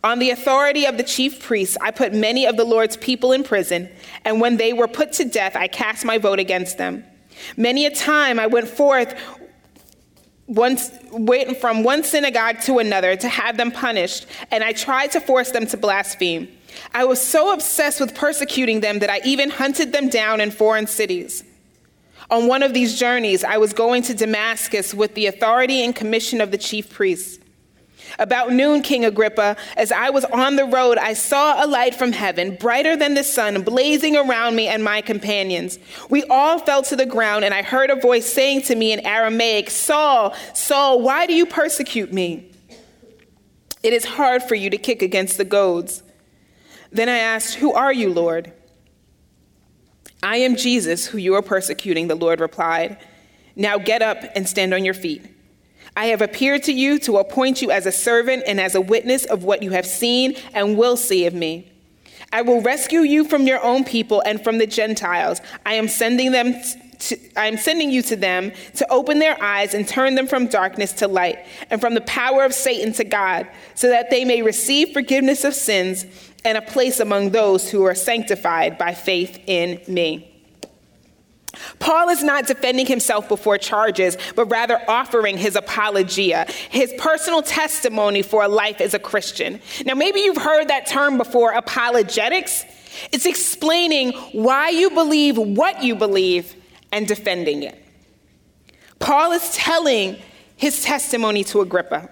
On 0.04 0.18
the 0.18 0.30
authority 0.30 0.84
of 0.84 0.98
the 0.98 1.02
chief 1.02 1.42
priests, 1.42 1.78
I 1.80 1.90
put 1.90 2.12
many 2.12 2.46
of 2.46 2.58
the 2.58 2.64
Lord's 2.64 2.98
people 2.98 3.32
in 3.32 3.42
prison, 3.42 3.88
and 4.22 4.38
when 4.38 4.58
they 4.58 4.74
were 4.74 4.86
put 4.86 5.12
to 5.14 5.24
death, 5.24 5.56
I 5.56 5.66
cast 5.66 6.04
my 6.04 6.18
vote 6.18 6.38
against 6.38 6.76
them. 6.76 7.02
Many 7.56 7.86
a 7.86 7.90
time 7.90 8.38
I 8.38 8.46
went 8.46 8.68
forth 8.68 9.18
one, 10.44 10.76
went 11.10 11.56
from 11.56 11.84
one 11.84 12.04
synagogue 12.04 12.60
to 12.62 12.80
another 12.80 13.16
to 13.16 13.28
have 13.28 13.56
them 13.56 13.70
punished, 13.70 14.26
and 14.50 14.62
I 14.62 14.72
tried 14.72 15.10
to 15.12 15.20
force 15.22 15.52
them 15.52 15.66
to 15.68 15.78
blaspheme. 15.78 16.48
I 16.92 17.06
was 17.06 17.18
so 17.18 17.54
obsessed 17.54 17.98
with 17.98 18.14
persecuting 18.14 18.80
them 18.80 18.98
that 18.98 19.08
I 19.08 19.20
even 19.24 19.48
hunted 19.48 19.92
them 19.92 20.10
down 20.10 20.42
in 20.42 20.50
foreign 20.50 20.86
cities. 20.86 21.44
On 22.30 22.46
one 22.46 22.62
of 22.62 22.74
these 22.74 22.98
journeys, 22.98 23.42
I 23.42 23.56
was 23.56 23.72
going 23.72 24.02
to 24.02 24.14
Damascus 24.14 24.92
with 24.92 25.14
the 25.14 25.26
authority 25.26 25.82
and 25.82 25.96
commission 25.96 26.42
of 26.42 26.50
the 26.50 26.58
chief 26.58 26.92
priests. 26.92 27.38
About 28.18 28.52
noon, 28.52 28.82
King 28.82 29.04
Agrippa, 29.04 29.56
as 29.76 29.92
I 29.92 30.10
was 30.10 30.24
on 30.26 30.56
the 30.56 30.64
road, 30.64 30.98
I 30.98 31.12
saw 31.14 31.64
a 31.64 31.66
light 31.66 31.94
from 31.94 32.12
heaven, 32.12 32.56
brighter 32.56 32.96
than 32.96 33.14
the 33.14 33.24
sun, 33.24 33.62
blazing 33.62 34.16
around 34.16 34.56
me 34.56 34.68
and 34.68 34.84
my 34.84 35.00
companions. 35.00 35.78
We 36.10 36.24
all 36.24 36.58
fell 36.58 36.82
to 36.84 36.96
the 36.96 37.06
ground, 37.06 37.44
and 37.44 37.52
I 37.52 37.62
heard 37.62 37.90
a 37.90 37.96
voice 37.96 38.30
saying 38.30 38.62
to 38.62 38.74
me 38.74 38.92
in 38.92 39.00
Aramaic, 39.00 39.70
Saul, 39.70 40.34
Saul, 40.54 41.02
why 41.02 41.26
do 41.26 41.34
you 41.34 41.46
persecute 41.46 42.12
me? 42.12 42.50
It 43.82 43.92
is 43.92 44.04
hard 44.04 44.42
for 44.42 44.54
you 44.54 44.70
to 44.70 44.78
kick 44.78 45.02
against 45.02 45.36
the 45.36 45.44
goads. 45.44 46.02
Then 46.90 47.08
I 47.08 47.18
asked, 47.18 47.56
Who 47.56 47.72
are 47.72 47.92
you, 47.92 48.12
Lord? 48.12 48.52
I 50.22 50.38
am 50.38 50.56
Jesus, 50.56 51.06
who 51.06 51.18
you 51.18 51.34
are 51.34 51.42
persecuting, 51.42 52.08
the 52.08 52.14
Lord 52.14 52.40
replied. 52.40 52.96
Now 53.56 53.76
get 53.76 54.00
up 54.00 54.18
and 54.34 54.48
stand 54.48 54.72
on 54.72 54.84
your 54.84 54.94
feet. 54.94 55.33
I 55.96 56.06
have 56.06 56.22
appeared 56.22 56.64
to 56.64 56.72
you 56.72 56.98
to 57.00 57.18
appoint 57.18 57.62
you 57.62 57.70
as 57.70 57.86
a 57.86 57.92
servant 57.92 58.42
and 58.46 58.60
as 58.60 58.74
a 58.74 58.80
witness 58.80 59.24
of 59.24 59.44
what 59.44 59.62
you 59.62 59.70
have 59.70 59.86
seen 59.86 60.36
and 60.52 60.76
will 60.76 60.96
see 60.96 61.26
of 61.26 61.34
me. 61.34 61.70
I 62.32 62.42
will 62.42 62.60
rescue 62.62 63.00
you 63.00 63.24
from 63.24 63.46
your 63.46 63.62
own 63.62 63.84
people 63.84 64.20
and 64.26 64.42
from 64.42 64.58
the 64.58 64.66
Gentiles. 64.66 65.40
I 65.64 65.74
am 65.74 65.86
sending 65.86 66.32
them 66.32 66.56
to, 66.98 67.18
I 67.36 67.46
am 67.46 67.56
sending 67.56 67.90
you 67.90 68.02
to 68.02 68.16
them 68.16 68.50
to 68.74 68.92
open 68.92 69.20
their 69.20 69.40
eyes 69.40 69.72
and 69.72 69.86
turn 69.86 70.16
them 70.16 70.26
from 70.26 70.48
darkness 70.48 70.92
to 70.94 71.06
light 71.06 71.38
and 71.70 71.80
from 71.80 71.94
the 71.94 72.00
power 72.00 72.44
of 72.44 72.52
Satan 72.52 72.92
to 72.94 73.04
God, 73.04 73.46
so 73.74 73.88
that 73.88 74.10
they 74.10 74.24
may 74.24 74.42
receive 74.42 74.92
forgiveness 74.92 75.44
of 75.44 75.54
sins 75.54 76.06
and 76.44 76.58
a 76.58 76.62
place 76.62 76.98
among 76.98 77.30
those 77.30 77.70
who 77.70 77.84
are 77.84 77.94
sanctified 77.94 78.78
by 78.78 78.94
faith 78.94 79.38
in 79.46 79.80
me. 79.86 80.33
Paul 81.78 82.08
is 82.08 82.22
not 82.22 82.46
defending 82.46 82.86
himself 82.86 83.28
before 83.28 83.58
charges, 83.58 84.16
but 84.34 84.46
rather 84.46 84.80
offering 84.88 85.36
his 85.36 85.56
apologia, 85.56 86.46
his 86.70 86.92
personal 86.98 87.42
testimony 87.42 88.22
for 88.22 88.42
a 88.42 88.48
life 88.48 88.80
as 88.80 88.94
a 88.94 88.98
Christian. 88.98 89.60
Now, 89.84 89.94
maybe 89.94 90.20
you've 90.20 90.36
heard 90.36 90.68
that 90.68 90.86
term 90.86 91.18
before 91.18 91.52
apologetics. 91.52 92.64
It's 93.12 93.26
explaining 93.26 94.12
why 94.32 94.70
you 94.70 94.90
believe 94.90 95.36
what 95.36 95.82
you 95.82 95.94
believe 95.94 96.54
and 96.92 97.06
defending 97.06 97.64
it. 97.64 97.80
Paul 99.00 99.32
is 99.32 99.54
telling 99.54 100.16
his 100.56 100.82
testimony 100.82 101.44
to 101.44 101.60
Agrippa, 101.60 102.08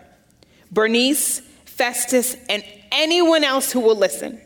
Bernice, 0.70 1.40
Festus, 1.64 2.36
and 2.50 2.62
anyone 2.90 3.44
else 3.44 3.72
who 3.72 3.80
will 3.80 3.96
listen. 3.96 4.41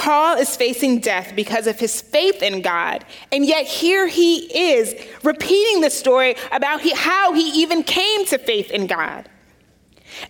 Paul 0.00 0.38
is 0.38 0.56
facing 0.56 1.00
death 1.00 1.34
because 1.36 1.66
of 1.66 1.78
his 1.78 2.00
faith 2.00 2.42
in 2.42 2.62
God, 2.62 3.04
and 3.30 3.44
yet 3.44 3.66
here 3.66 4.06
he 4.06 4.38
is 4.72 4.94
repeating 5.22 5.82
the 5.82 5.90
story 5.90 6.36
about 6.52 6.80
he, 6.80 6.94
how 6.94 7.34
he 7.34 7.60
even 7.60 7.82
came 7.82 8.24
to 8.24 8.38
faith 8.38 8.70
in 8.70 8.86
God. 8.86 9.28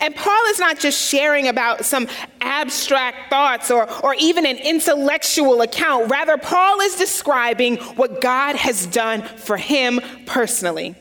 And 0.00 0.16
Paul 0.16 0.44
is 0.46 0.58
not 0.58 0.80
just 0.80 1.00
sharing 1.00 1.46
about 1.46 1.84
some 1.84 2.08
abstract 2.40 3.30
thoughts 3.30 3.70
or, 3.70 3.88
or 4.02 4.16
even 4.18 4.44
an 4.44 4.56
intellectual 4.56 5.60
account. 5.60 6.10
Rather, 6.10 6.36
Paul 6.36 6.80
is 6.80 6.96
describing 6.96 7.76
what 7.94 8.20
God 8.20 8.56
has 8.56 8.86
done 8.86 9.22
for 9.22 9.56
him 9.56 10.00
personally. 10.26 10.96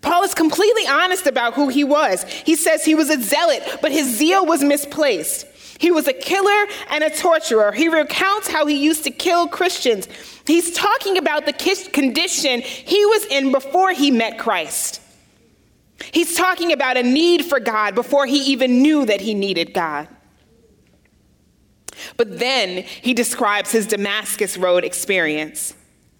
Paul 0.00 0.24
is 0.24 0.34
completely 0.34 0.88
honest 0.88 1.28
about 1.28 1.54
who 1.54 1.68
he 1.68 1.84
was. 1.84 2.24
He 2.24 2.56
says 2.56 2.84
he 2.84 2.96
was 2.96 3.08
a 3.08 3.22
zealot, 3.22 3.62
but 3.80 3.92
his 3.92 4.16
zeal 4.16 4.44
was 4.44 4.64
misplaced. 4.64 5.46
He 5.78 5.90
was 5.90 6.08
a 6.08 6.12
killer 6.12 6.66
and 6.90 7.04
a 7.04 7.10
torturer. 7.10 7.72
He 7.72 7.88
recounts 7.88 8.48
how 8.48 8.66
he 8.66 8.82
used 8.82 9.04
to 9.04 9.10
kill 9.10 9.48
Christians. 9.48 10.08
He's 10.46 10.72
talking 10.72 11.18
about 11.18 11.46
the 11.46 11.52
condition 11.92 12.62
he 12.62 13.04
was 13.06 13.24
in 13.26 13.52
before 13.52 13.92
he 13.92 14.10
met 14.10 14.38
Christ. 14.38 15.00
He's 16.12 16.36
talking 16.36 16.72
about 16.72 16.96
a 16.96 17.02
need 17.02 17.44
for 17.44 17.60
God 17.60 17.94
before 17.94 18.26
he 18.26 18.52
even 18.52 18.82
knew 18.82 19.06
that 19.06 19.20
he 19.20 19.34
needed 19.34 19.72
God. 19.74 20.08
But 22.16 22.38
then 22.38 22.82
he 22.82 23.14
describes 23.14 23.72
his 23.72 23.86
Damascus 23.86 24.56
Road 24.56 24.84
experience. 24.84 25.74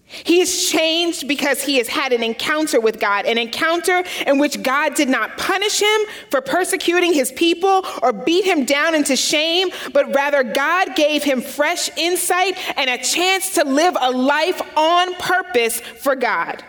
He 0.09 0.39
is 0.39 0.69
changed 0.69 1.27
because 1.27 1.61
he 1.61 1.77
has 1.77 1.89
had 1.89 2.13
an 2.13 2.23
encounter 2.23 2.79
with 2.79 2.97
God, 2.97 3.25
an 3.25 3.37
encounter 3.37 4.03
in 4.25 4.39
which 4.39 4.63
God 4.63 4.95
did 4.95 5.09
not 5.09 5.37
punish 5.37 5.81
him 5.81 6.01
for 6.31 6.39
persecuting 6.39 7.11
his 7.13 7.33
people 7.33 7.85
or 8.01 8.13
beat 8.13 8.45
him 8.45 8.63
down 8.63 8.95
into 8.95 9.17
shame, 9.17 9.69
but 9.91 10.15
rather 10.15 10.43
God 10.43 10.95
gave 10.95 11.23
him 11.23 11.41
fresh 11.41 11.89
insight 11.97 12.57
and 12.77 12.89
a 12.89 13.03
chance 13.03 13.55
to 13.55 13.65
live 13.65 13.97
a 13.99 14.11
life 14.11 14.61
on 14.77 15.13
purpose 15.15 15.81
for 15.81 16.15
God. 16.15 16.63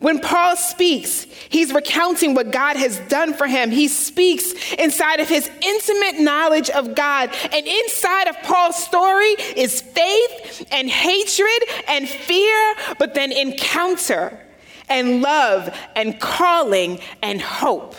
When 0.00 0.18
Paul 0.18 0.56
speaks, 0.56 1.26
he's 1.50 1.74
recounting 1.74 2.34
what 2.34 2.50
God 2.50 2.76
has 2.76 2.98
done 3.00 3.34
for 3.34 3.46
him. 3.46 3.70
He 3.70 3.86
speaks 3.86 4.72
inside 4.72 5.20
of 5.20 5.28
his 5.28 5.50
intimate 5.62 6.20
knowledge 6.20 6.70
of 6.70 6.94
God. 6.94 7.30
And 7.52 7.66
inside 7.66 8.26
of 8.26 8.40
Paul's 8.42 8.82
story 8.82 9.36
is 9.56 9.82
faith 9.82 10.66
and 10.72 10.88
hatred 10.88 11.68
and 11.86 12.08
fear, 12.08 12.74
but 12.98 13.12
then 13.12 13.30
encounter 13.30 14.40
and 14.88 15.20
love 15.20 15.68
and 15.94 16.18
calling 16.18 17.00
and 17.22 17.40
hope. 17.40 17.94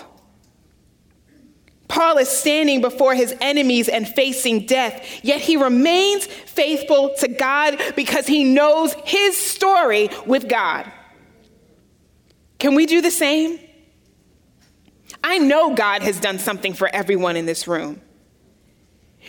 Paul 1.87 2.17
is 2.17 2.29
standing 2.29 2.81
before 2.81 3.13
his 3.13 3.35
enemies 3.41 3.87
and 3.87 4.07
facing 4.07 4.65
death, 4.65 5.23
yet 5.23 5.41
he 5.41 5.55
remains 5.55 6.25
faithful 6.25 7.13
to 7.19 7.27
God 7.27 7.79
because 7.95 8.25
he 8.25 8.43
knows 8.43 8.95
his 9.05 9.37
story 9.37 10.09
with 10.25 10.49
God. 10.49 10.91
Can 12.61 12.75
we 12.75 12.85
do 12.85 13.01
the 13.01 13.09
same? 13.09 13.59
I 15.23 15.39
know 15.39 15.73
God 15.73 16.03
has 16.03 16.19
done 16.19 16.37
something 16.37 16.75
for 16.75 16.87
everyone 16.93 17.35
in 17.35 17.47
this 17.47 17.67
room. 17.67 17.99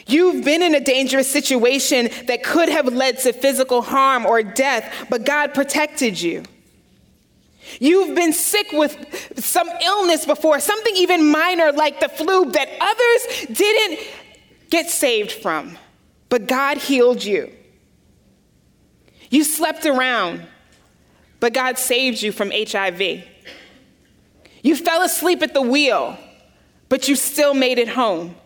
You've 0.07 0.45
been 0.45 0.61
in 0.61 0.75
a 0.75 0.81
dangerous 0.81 1.31
situation 1.31 2.11
that 2.27 2.43
could 2.45 2.69
have 2.69 2.93
led 2.93 3.21
to 3.21 3.33
physical 3.33 3.81
harm 3.81 4.27
or 4.27 4.43
death, 4.43 5.07
but 5.09 5.25
God 5.25 5.55
protected 5.55 6.21
you. 6.21 6.43
You've 7.81 8.15
been 8.15 8.35
sick 8.35 8.71
with 8.71 9.41
some 9.43 9.71
illness 9.83 10.27
before, 10.27 10.61
something 10.61 10.95
even 10.95 11.31
minor 11.31 11.73
like 11.73 12.01
the 12.01 12.11
flu 12.11 12.51
that 12.51 12.69
others 12.83 13.57
didn't 13.57 14.01
get 14.69 14.91
saved 14.91 15.33
from, 15.33 15.79
but 16.29 16.47
God 16.47 16.77
healed 16.77 17.25
you. 17.25 17.51
You 19.31 19.43
slept 19.43 19.87
around, 19.87 20.47
but 21.43 21.53
God 21.53 21.77
saved 21.77 22.23
you 22.23 22.31
from 22.31 22.53
HIV. 22.53 23.25
You 24.63 24.77
fell 24.77 25.03
asleep 25.03 25.43
at 25.43 25.53
the 25.53 25.61
wheel, 25.61 26.17
but 26.89 27.09
you 27.09 27.17
still 27.17 27.53
made 27.53 27.81
it 27.81 27.89
home. 27.89 28.37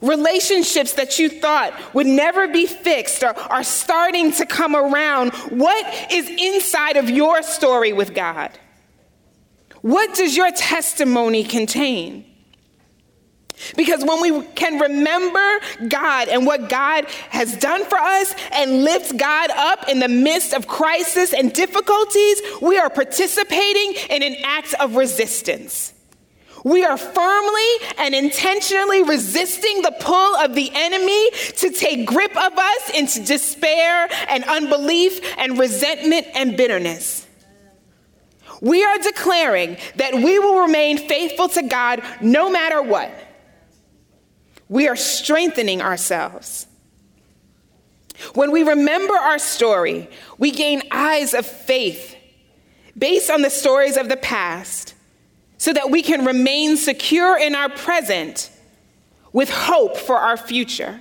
Relationships 0.00 0.92
that 0.92 1.18
you 1.18 1.28
thought 1.28 1.74
would 1.92 2.06
never 2.06 2.46
be 2.46 2.64
fixed 2.64 3.24
are, 3.24 3.34
are 3.34 3.64
starting 3.64 4.30
to 4.34 4.46
come 4.46 4.76
around. 4.76 5.32
What 5.50 6.12
is 6.12 6.30
inside 6.30 6.96
of 6.96 7.10
your 7.10 7.42
story 7.42 7.92
with 7.92 8.14
God? 8.14 8.56
What 9.80 10.14
does 10.14 10.36
your 10.36 10.52
testimony 10.52 11.42
contain? 11.42 12.24
Because 13.76 14.04
when 14.04 14.20
we 14.20 14.42
can 14.54 14.78
remember 14.78 15.60
God 15.88 16.28
and 16.28 16.46
what 16.46 16.68
God 16.68 17.06
has 17.30 17.56
done 17.56 17.84
for 17.84 17.98
us 17.98 18.34
and 18.52 18.84
lift 18.84 19.16
God 19.16 19.50
up 19.50 19.88
in 19.88 19.98
the 19.98 20.08
midst 20.08 20.54
of 20.54 20.66
crisis 20.66 21.32
and 21.32 21.52
difficulties, 21.52 22.40
we 22.62 22.78
are 22.78 22.90
participating 22.90 23.94
in 24.10 24.22
an 24.22 24.36
act 24.44 24.74
of 24.74 24.96
resistance. 24.96 25.94
We 26.64 26.84
are 26.84 26.96
firmly 26.96 27.70
and 27.98 28.14
intentionally 28.14 29.02
resisting 29.02 29.82
the 29.82 29.94
pull 30.00 30.36
of 30.36 30.54
the 30.54 30.70
enemy 30.74 31.30
to 31.58 31.70
take 31.70 32.06
grip 32.06 32.36
of 32.36 32.58
us 32.58 32.90
into 32.94 33.24
despair 33.24 34.08
and 34.28 34.44
unbelief 34.44 35.20
and 35.38 35.58
resentment 35.58 36.26
and 36.34 36.56
bitterness. 36.56 37.26
We 38.60 38.84
are 38.84 38.98
declaring 38.98 39.76
that 39.96 40.14
we 40.14 40.38
will 40.40 40.62
remain 40.62 40.98
faithful 40.98 41.48
to 41.50 41.62
God 41.62 42.02
no 42.20 42.50
matter 42.50 42.82
what 42.82 43.12
we 44.68 44.88
are 44.88 44.96
strengthening 44.96 45.80
ourselves. 45.80 46.66
When 48.34 48.50
we 48.50 48.62
remember 48.62 49.14
our 49.14 49.38
story, 49.38 50.10
we 50.38 50.50
gain 50.50 50.82
eyes 50.90 51.34
of 51.34 51.46
faith 51.46 52.16
based 52.96 53.30
on 53.30 53.42
the 53.42 53.50
stories 53.50 53.96
of 53.96 54.08
the 54.08 54.16
past 54.16 54.94
so 55.56 55.72
that 55.72 55.90
we 55.90 56.02
can 56.02 56.24
remain 56.24 56.76
secure 56.76 57.38
in 57.38 57.54
our 57.54 57.68
present 57.68 58.50
with 59.32 59.50
hope 59.50 59.96
for 59.96 60.16
our 60.16 60.36
future. 60.36 61.00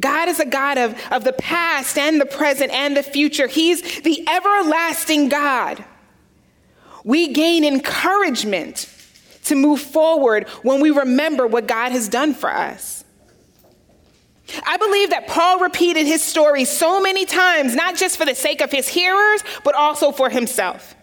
God 0.00 0.28
is 0.28 0.40
a 0.40 0.46
God 0.46 0.78
of, 0.78 1.00
of 1.12 1.22
the 1.22 1.32
past 1.32 1.96
and 1.96 2.20
the 2.20 2.26
present 2.26 2.72
and 2.72 2.96
the 2.96 3.02
future. 3.02 3.46
He's 3.46 4.00
the 4.00 4.26
everlasting 4.28 5.28
God. 5.28 5.84
We 7.04 7.32
gain 7.32 7.64
encouragement 7.64 8.78
to 9.44 9.54
move 9.54 9.80
forward 9.80 10.48
when 10.62 10.80
we 10.80 10.90
remember 10.90 11.46
what 11.46 11.66
God 11.66 11.92
has 11.92 12.08
done 12.08 12.34
for 12.34 12.50
us. 12.50 13.04
I 14.66 14.76
believe 14.76 15.10
that 15.10 15.26
Paul 15.26 15.60
repeated 15.60 16.06
his 16.06 16.22
story 16.22 16.64
so 16.64 17.00
many 17.00 17.24
times, 17.24 17.74
not 17.74 17.96
just 17.96 18.18
for 18.18 18.26
the 18.26 18.34
sake 18.34 18.60
of 18.60 18.70
his 18.70 18.88
hearers, 18.88 19.42
but 19.64 19.74
also 19.74 20.12
for 20.12 20.28
himself. 20.28 20.94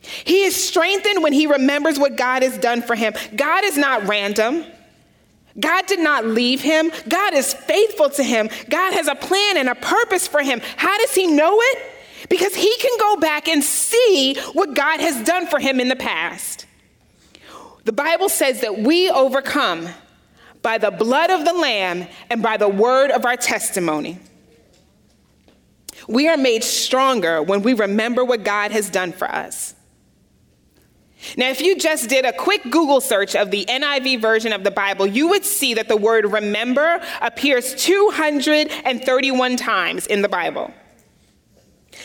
He 0.00 0.42
is 0.42 0.56
strengthened 0.56 1.22
when 1.22 1.32
he 1.32 1.46
remembers 1.46 1.98
what 1.98 2.16
God 2.16 2.42
has 2.42 2.58
done 2.58 2.82
for 2.82 2.94
him. 2.94 3.12
God 3.36 3.64
is 3.64 3.76
not 3.76 4.06
random. 4.08 4.64
God 5.58 5.86
did 5.86 6.00
not 6.00 6.24
leave 6.24 6.60
him. 6.60 6.90
God 7.08 7.34
is 7.34 7.52
faithful 7.52 8.10
to 8.10 8.22
him. 8.22 8.48
God 8.68 8.94
has 8.94 9.08
a 9.08 9.14
plan 9.14 9.56
and 9.56 9.68
a 9.68 9.74
purpose 9.74 10.26
for 10.26 10.42
him. 10.42 10.60
How 10.76 10.96
does 10.98 11.14
he 11.14 11.26
know 11.26 11.58
it? 11.60 11.78
Because 12.28 12.54
he 12.54 12.74
can 12.78 12.98
go 12.98 13.16
back 13.16 13.48
and 13.48 13.62
see 13.62 14.34
what 14.52 14.74
God 14.74 15.00
has 15.00 15.22
done 15.24 15.46
for 15.46 15.58
him 15.58 15.80
in 15.80 15.88
the 15.88 15.96
past. 15.96 16.66
The 17.84 17.92
Bible 17.92 18.28
says 18.28 18.60
that 18.60 18.78
we 18.78 19.10
overcome 19.10 19.88
by 20.62 20.78
the 20.78 20.90
blood 20.90 21.30
of 21.30 21.44
the 21.44 21.54
Lamb 21.54 22.06
and 22.28 22.42
by 22.42 22.56
the 22.56 22.68
word 22.68 23.10
of 23.10 23.24
our 23.24 23.36
testimony. 23.36 24.18
We 26.06 26.28
are 26.28 26.36
made 26.36 26.64
stronger 26.64 27.42
when 27.42 27.62
we 27.62 27.72
remember 27.72 28.24
what 28.24 28.44
God 28.44 28.72
has 28.72 28.90
done 28.90 29.12
for 29.12 29.30
us. 29.30 29.74
Now, 31.36 31.50
if 31.50 31.60
you 31.60 31.76
just 31.76 32.08
did 32.08 32.24
a 32.24 32.32
quick 32.32 32.62
Google 32.64 33.00
search 33.00 33.36
of 33.36 33.50
the 33.50 33.66
NIV 33.66 34.22
version 34.22 34.52
of 34.52 34.64
the 34.64 34.70
Bible, 34.70 35.06
you 35.06 35.28
would 35.28 35.44
see 35.44 35.74
that 35.74 35.86
the 35.88 35.96
word 35.96 36.24
remember 36.24 37.00
appears 37.20 37.74
231 37.74 39.56
times 39.56 40.06
in 40.06 40.22
the 40.22 40.28
Bible. 40.28 40.72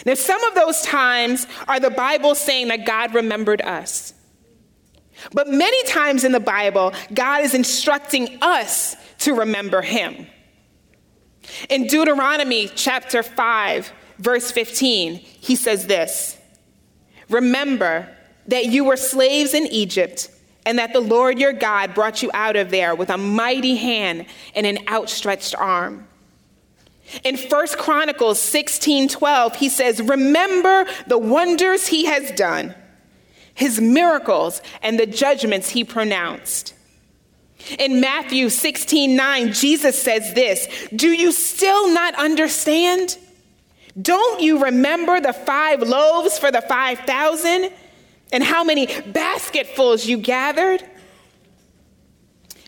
Now, 0.05 0.15
some 0.15 0.44
of 0.44 0.55
those 0.55 0.82
times 0.82 1.48
are 1.67 1.79
the 1.79 1.89
Bible 1.89 2.36
saying 2.36 2.67
that 2.67 2.86
God 2.86 3.13
remembered 3.13 3.62
us. 3.62 4.13
But 5.34 5.50
many 5.50 5.84
times 5.86 6.24
in 6.24 6.32
the 6.32 6.39
Bible, 6.39 6.94
God 7.13 7.44
is 7.44 7.53
instructing 7.53 8.38
us 8.41 8.96
to 9.20 9.34
remember 9.34 9.82
Him. 9.82 10.27
In 11.70 11.88
Deuteronomy 11.88 12.67
chapter 12.67 13.24
5, 13.24 13.91
verse 14.20 14.51
15, 14.51 15.15
he 15.15 15.55
says 15.55 15.88
this 15.88 16.38
Remember 17.29 18.10
that 18.48 18.65
you 18.65 18.86
were 18.86 18.98
slaves 18.98 19.53
in 19.53 19.65
Egypt, 19.67 20.29
and 20.65 20.79
that 20.79 20.94
the 20.94 21.00
Lord 21.00 21.39
your 21.39 21.53
God 21.53 21.94
brought 21.94 22.22
you 22.24 22.32
out 22.34 22.55
of 22.55 22.70
there 22.70 22.96
with 22.96 23.10
a 23.10 23.17
mighty 23.17 23.75
hand 23.75 24.25
and 24.53 24.65
an 24.65 24.79
outstretched 24.88 25.55
arm. 25.55 26.08
In 27.24 27.38
1 27.38 27.67
Chronicles 27.77 28.39
16 28.41 29.10
12, 29.10 29.55
he 29.55 29.70
says, 29.70 30.01
Remember 30.01 30.86
the 31.08 31.20
wonders 31.20 31.88
he 31.88 32.05
has 32.05 32.32
done 32.32 32.74
his 33.55 33.81
miracles, 33.81 34.62
and 34.83 35.00
the 35.00 35.07
judgments 35.07 35.69
he 35.69 35.83
pronounced. 35.83 36.74
In 37.79 38.00
Matthew 38.00 38.50
16 38.50 39.15
9, 39.15 39.53
Jesus 39.53 40.00
says 40.00 40.33
this 40.33 40.67
Do 40.95 41.09
you 41.09 41.31
still 41.31 41.91
not 41.91 42.13
understand? 42.15 43.17
Don't 44.00 44.41
you 44.41 44.65
remember 44.65 45.21
the 45.21 45.31
five 45.31 45.81
loaves 45.81 46.38
for 46.38 46.51
the 46.51 46.62
5,000 46.62 47.71
and 48.33 48.43
how 48.43 48.65
many 48.65 48.88
basketfuls 48.88 50.05
you 50.05 50.17
gathered? 50.17 50.83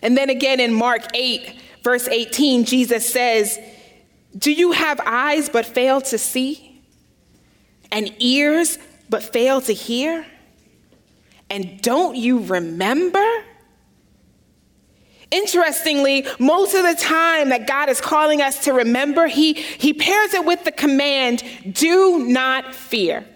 And 0.02 0.16
then 0.16 0.30
again 0.30 0.58
in 0.58 0.72
Mark 0.72 1.02
8, 1.14 1.60
verse 1.84 2.08
18, 2.08 2.64
Jesus 2.64 3.12
says, 3.12 3.58
Do 4.36 4.50
you 4.50 4.72
have 4.72 5.00
eyes 5.04 5.50
but 5.50 5.66
fail 5.66 6.00
to 6.00 6.16
see, 6.16 6.82
and 7.92 8.10
ears 8.20 8.78
but 9.10 9.22
fail 9.22 9.60
to 9.62 9.74
hear? 9.74 10.24
And 11.50 11.80
don't 11.80 12.16
you 12.16 12.40
remember? 12.40 13.24
Interestingly, 15.30 16.26
most 16.38 16.74
of 16.74 16.82
the 16.84 16.94
time 16.94 17.50
that 17.50 17.66
God 17.66 17.88
is 17.90 18.00
calling 18.00 18.40
us 18.40 18.64
to 18.64 18.72
remember, 18.72 19.26
he, 19.26 19.52
he 19.52 19.92
pairs 19.92 20.32
it 20.32 20.44
with 20.44 20.64
the 20.64 20.72
command 20.72 21.42
do 21.70 22.20
not 22.20 22.74
fear. 22.74 23.26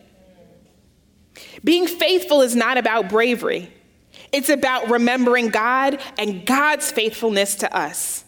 Being 1.63 1.87
faithful 1.87 2.41
is 2.41 2.57
not 2.57 2.79
about 2.79 3.09
bravery, 3.09 3.73
it's 4.33 4.49
about 4.49 4.89
remembering 4.89 5.49
God 5.49 6.01
and 6.19 6.47
God's 6.47 6.91
faithfulness 6.91 7.57
to 7.57 7.77
us. 7.77 8.22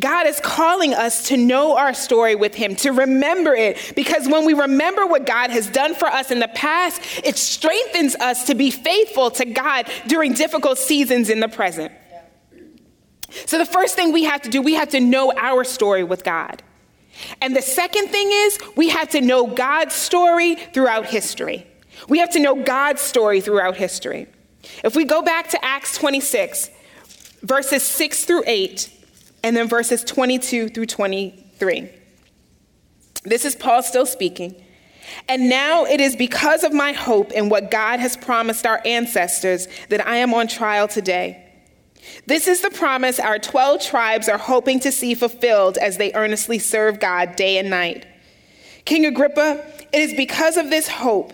God 0.00 0.26
is 0.26 0.40
calling 0.40 0.94
us 0.94 1.28
to 1.28 1.36
know 1.36 1.76
our 1.76 1.94
story 1.94 2.34
with 2.34 2.54
Him, 2.54 2.76
to 2.76 2.90
remember 2.90 3.54
it, 3.54 3.92
because 3.94 4.28
when 4.28 4.44
we 4.44 4.54
remember 4.54 5.06
what 5.06 5.26
God 5.26 5.50
has 5.50 5.68
done 5.68 5.94
for 5.94 6.08
us 6.08 6.30
in 6.30 6.40
the 6.40 6.48
past, 6.48 7.00
it 7.24 7.36
strengthens 7.36 8.14
us 8.16 8.44
to 8.44 8.54
be 8.54 8.70
faithful 8.70 9.30
to 9.32 9.44
God 9.44 9.88
during 10.06 10.32
difficult 10.34 10.78
seasons 10.78 11.30
in 11.30 11.40
the 11.40 11.48
present. 11.48 11.92
So, 13.46 13.58
the 13.58 13.66
first 13.66 13.94
thing 13.94 14.12
we 14.12 14.24
have 14.24 14.42
to 14.42 14.48
do, 14.48 14.62
we 14.62 14.74
have 14.74 14.90
to 14.90 15.00
know 15.00 15.32
our 15.36 15.64
story 15.64 16.02
with 16.02 16.24
God. 16.24 16.62
And 17.40 17.54
the 17.54 17.62
second 17.62 18.08
thing 18.08 18.30
is, 18.30 18.58
we 18.76 18.88
have 18.90 19.10
to 19.10 19.20
know 19.20 19.46
God's 19.46 19.94
story 19.94 20.54
throughout 20.54 21.06
history. 21.06 21.66
We 22.08 22.18
have 22.18 22.30
to 22.30 22.40
know 22.40 22.62
God's 22.62 23.02
story 23.02 23.40
throughout 23.40 23.76
history. 23.76 24.28
If 24.84 24.94
we 24.96 25.04
go 25.04 25.22
back 25.22 25.48
to 25.50 25.64
Acts 25.64 25.98
26, 25.98 26.70
verses 27.42 27.82
6 27.82 28.24
through 28.24 28.44
8, 28.46 28.97
and 29.42 29.56
then 29.56 29.68
verses 29.68 30.04
22 30.04 30.68
through 30.70 30.86
23. 30.86 31.90
This 33.24 33.44
is 33.44 33.54
Paul 33.54 33.82
still 33.82 34.06
speaking. 34.06 34.64
And 35.28 35.48
now 35.48 35.84
it 35.84 36.00
is 36.00 36.16
because 36.16 36.64
of 36.64 36.72
my 36.72 36.92
hope 36.92 37.32
in 37.32 37.48
what 37.48 37.70
God 37.70 38.00
has 38.00 38.16
promised 38.16 38.66
our 38.66 38.80
ancestors 38.84 39.68
that 39.88 40.06
I 40.06 40.16
am 40.16 40.34
on 40.34 40.48
trial 40.48 40.88
today. 40.88 41.44
This 42.26 42.46
is 42.46 42.60
the 42.60 42.70
promise 42.70 43.18
our 43.18 43.38
12 43.38 43.82
tribes 43.82 44.28
are 44.28 44.38
hoping 44.38 44.80
to 44.80 44.92
see 44.92 45.14
fulfilled 45.14 45.78
as 45.78 45.96
they 45.96 46.12
earnestly 46.14 46.58
serve 46.58 47.00
God 47.00 47.36
day 47.36 47.58
and 47.58 47.70
night. 47.70 48.06
King 48.84 49.06
Agrippa, 49.06 49.64
it 49.92 50.00
is 50.00 50.14
because 50.14 50.56
of 50.56 50.70
this 50.70 50.88
hope 50.88 51.32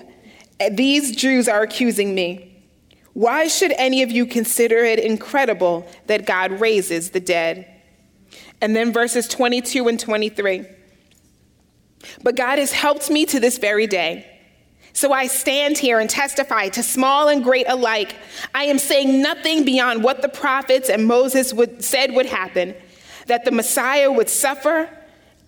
these 0.71 1.15
Jews 1.15 1.49
are 1.49 1.63
accusing 1.63 2.15
me. 2.15 2.51
Why 3.13 3.49
should 3.49 3.73
any 3.73 4.03
of 4.03 4.11
you 4.11 4.27
consider 4.27 4.79
it 4.79 4.99
incredible 4.99 5.87
that 6.07 6.27
God 6.27 6.61
raises 6.61 7.11
the 7.11 7.21
dead? 7.21 7.67
And 8.65 8.75
then 8.75 8.95
verses 8.95 9.29
22 9.29 9.89
and 9.89 10.01
23. 10.01 10.65
But 12.23 12.35
God 12.35 12.59
has 12.59 12.73
helped 12.73 13.11
me 13.11 13.27
to 13.27 13.39
this 13.39 13.59
very 13.59 13.87
day. 13.87 14.27
So 14.95 15.13
I 15.13 15.27
stand 15.27 15.77
here 15.77 16.01
and 16.01 16.09
testify 16.09 16.71
to 16.71 16.83
small 16.83 17.29
and 17.29 17.45
great 17.45 17.69
alike. 17.69 18.17
I 18.55 18.65
am 18.65 18.79
saying 18.79 19.21
nothing 19.21 19.67
beyond 19.67 20.03
what 20.03 20.23
the 20.23 20.31
prophets 20.31 20.89
and 20.89 21.05
Moses 21.07 21.53
would, 21.53 21.85
said 21.85 22.15
would 22.15 22.25
happen 22.25 22.75
that 23.27 23.45
the 23.45 23.51
Messiah 23.51 24.11
would 24.11 24.31
suffer, 24.31 24.89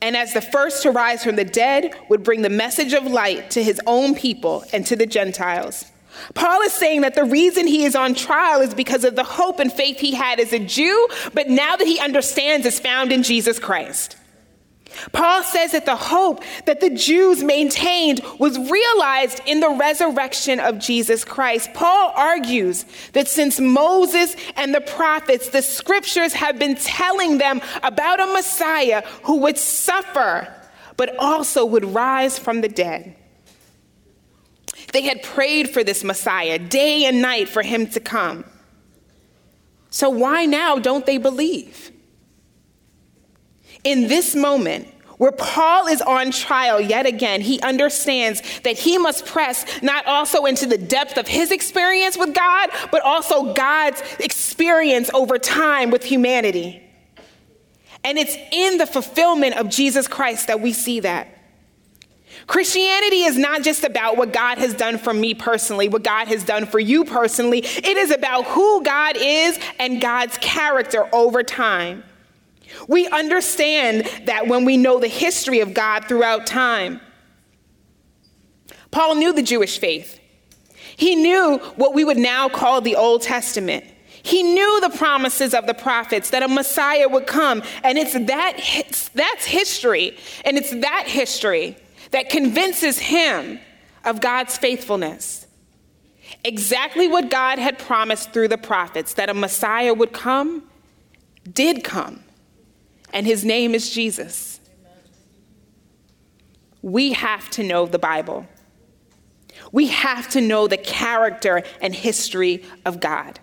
and 0.02 0.14
as 0.14 0.34
the 0.34 0.42
first 0.42 0.82
to 0.82 0.90
rise 0.90 1.24
from 1.24 1.36
the 1.36 1.44
dead, 1.44 1.94
would 2.10 2.22
bring 2.22 2.42
the 2.42 2.50
message 2.50 2.92
of 2.92 3.04
light 3.04 3.50
to 3.52 3.62
his 3.62 3.80
own 3.86 4.14
people 4.14 4.62
and 4.74 4.84
to 4.88 4.94
the 4.94 5.06
Gentiles. 5.06 5.86
Paul 6.34 6.62
is 6.62 6.72
saying 6.72 7.02
that 7.02 7.14
the 7.14 7.24
reason 7.24 7.66
he 7.66 7.84
is 7.84 7.94
on 7.94 8.14
trial 8.14 8.60
is 8.60 8.74
because 8.74 9.04
of 9.04 9.16
the 9.16 9.24
hope 9.24 9.58
and 9.60 9.72
faith 9.72 9.98
he 9.98 10.14
had 10.14 10.40
as 10.40 10.52
a 10.52 10.58
Jew, 10.58 11.08
but 11.34 11.48
now 11.48 11.76
that 11.76 11.86
he 11.86 11.98
understands 11.98 12.66
is 12.66 12.80
found 12.80 13.12
in 13.12 13.22
Jesus 13.22 13.58
Christ. 13.58 14.16
Paul 15.12 15.42
says 15.42 15.72
that 15.72 15.86
the 15.86 15.96
hope 15.96 16.42
that 16.64 16.80
the 16.80 16.90
Jews 16.90 17.42
maintained 17.42 18.20
was 18.38 18.58
realized 18.58 19.40
in 19.46 19.60
the 19.60 19.70
resurrection 19.70 20.60
of 20.60 20.78
Jesus 20.78 21.24
Christ. 21.24 21.72
Paul 21.74 22.12
argues 22.16 22.84
that 23.12 23.28
since 23.28 23.60
Moses 23.60 24.36
and 24.56 24.74
the 24.74 24.80
prophets, 24.80 25.50
the 25.50 25.62
scriptures 25.62 26.32
have 26.32 26.58
been 26.58 26.76
telling 26.76 27.38
them 27.38 27.60
about 27.82 28.20
a 28.20 28.26
Messiah 28.26 29.02
who 29.24 29.38
would 29.38 29.58
suffer, 29.58 30.52
but 30.96 31.16
also 31.18 31.64
would 31.64 31.84
rise 31.84 32.38
from 32.38 32.60
the 32.60 32.68
dead. 32.68 33.14
They 34.92 35.02
had 35.02 35.22
prayed 35.22 35.70
for 35.70 35.82
this 35.84 36.04
Messiah 36.04 36.58
day 36.58 37.04
and 37.04 37.20
night 37.22 37.48
for 37.48 37.62
him 37.62 37.86
to 37.88 38.00
come. 38.00 38.44
So 39.90 40.10
why 40.10 40.46
now 40.46 40.78
don't 40.78 41.06
they 41.06 41.18
believe? 41.18 41.90
In 43.84 44.08
this 44.08 44.34
moment, 44.34 44.88
where 45.18 45.32
Paul 45.32 45.86
is 45.86 46.02
on 46.02 46.30
trial 46.30 46.80
yet 46.80 47.06
again, 47.06 47.40
he 47.40 47.60
understands 47.60 48.42
that 48.60 48.76
he 48.76 48.98
must 48.98 49.24
press 49.24 49.64
not 49.82 50.06
also 50.06 50.44
into 50.44 50.66
the 50.66 50.76
depth 50.76 51.16
of 51.16 51.26
his 51.26 51.50
experience 51.50 52.18
with 52.18 52.34
God, 52.34 52.70
but 52.90 53.02
also 53.02 53.54
God's 53.54 54.02
experience 54.20 55.10
over 55.14 55.38
time 55.38 55.90
with 55.90 56.04
humanity. 56.04 56.82
And 58.04 58.18
it's 58.18 58.36
in 58.52 58.78
the 58.78 58.86
fulfillment 58.86 59.56
of 59.56 59.70
Jesus 59.70 60.06
Christ 60.06 60.48
that 60.48 60.60
we 60.60 60.72
see 60.72 61.00
that. 61.00 61.35
Christianity 62.46 63.24
is 63.24 63.36
not 63.36 63.62
just 63.62 63.82
about 63.82 64.16
what 64.16 64.32
God 64.32 64.58
has 64.58 64.72
done 64.72 64.98
for 64.98 65.12
me 65.12 65.34
personally, 65.34 65.88
what 65.88 66.04
God 66.04 66.28
has 66.28 66.44
done 66.44 66.66
for 66.66 66.78
you 66.78 67.04
personally. 67.04 67.58
It 67.58 67.96
is 67.96 68.12
about 68.12 68.44
who 68.46 68.84
God 68.84 69.16
is 69.18 69.58
and 69.80 70.00
God's 70.00 70.38
character 70.38 71.12
over 71.12 71.42
time. 71.42 72.04
We 72.88 73.08
understand 73.08 74.08
that 74.26 74.46
when 74.46 74.64
we 74.64 74.76
know 74.76 75.00
the 75.00 75.08
history 75.08 75.60
of 75.60 75.74
God 75.74 76.04
throughout 76.06 76.46
time. 76.46 77.00
Paul 78.92 79.16
knew 79.16 79.32
the 79.32 79.42
Jewish 79.42 79.78
faith. 79.78 80.20
He 80.96 81.16
knew 81.16 81.58
what 81.74 81.94
we 81.94 82.04
would 82.04 82.16
now 82.16 82.48
call 82.48 82.80
the 82.80 82.96
Old 82.96 83.22
Testament. 83.22 83.84
He 84.22 84.42
knew 84.42 84.80
the 84.80 84.90
promises 84.90 85.52
of 85.52 85.66
the 85.66 85.74
prophets 85.74 86.30
that 86.30 86.42
a 86.42 86.48
Messiah 86.48 87.08
would 87.08 87.26
come. 87.26 87.62
And 87.82 87.98
it's 87.98 88.12
that, 88.12 89.08
that's 89.14 89.44
history. 89.44 90.16
And 90.44 90.56
it's 90.56 90.70
that 90.70 91.04
history 91.06 91.76
that 92.16 92.30
convinces 92.30 92.98
him 92.98 93.60
of 94.02 94.22
God's 94.22 94.56
faithfulness. 94.56 95.46
Exactly 96.44 97.08
what 97.08 97.28
God 97.28 97.58
had 97.58 97.78
promised 97.78 98.32
through 98.32 98.48
the 98.48 98.56
prophets 98.56 99.12
that 99.12 99.28
a 99.28 99.34
Messiah 99.34 99.92
would 99.92 100.14
come, 100.14 100.62
did 101.52 101.84
come. 101.84 102.24
And 103.12 103.26
his 103.26 103.44
name 103.44 103.74
is 103.74 103.90
Jesus. 103.90 104.60
We 106.80 107.12
have 107.12 107.50
to 107.50 107.62
know 107.62 107.84
the 107.84 107.98
Bible. 107.98 108.46
We 109.70 109.88
have 109.88 110.30
to 110.30 110.40
know 110.40 110.66
the 110.68 110.78
character 110.78 111.64
and 111.82 111.94
history 111.94 112.64
of 112.86 112.98
God. 112.98 113.38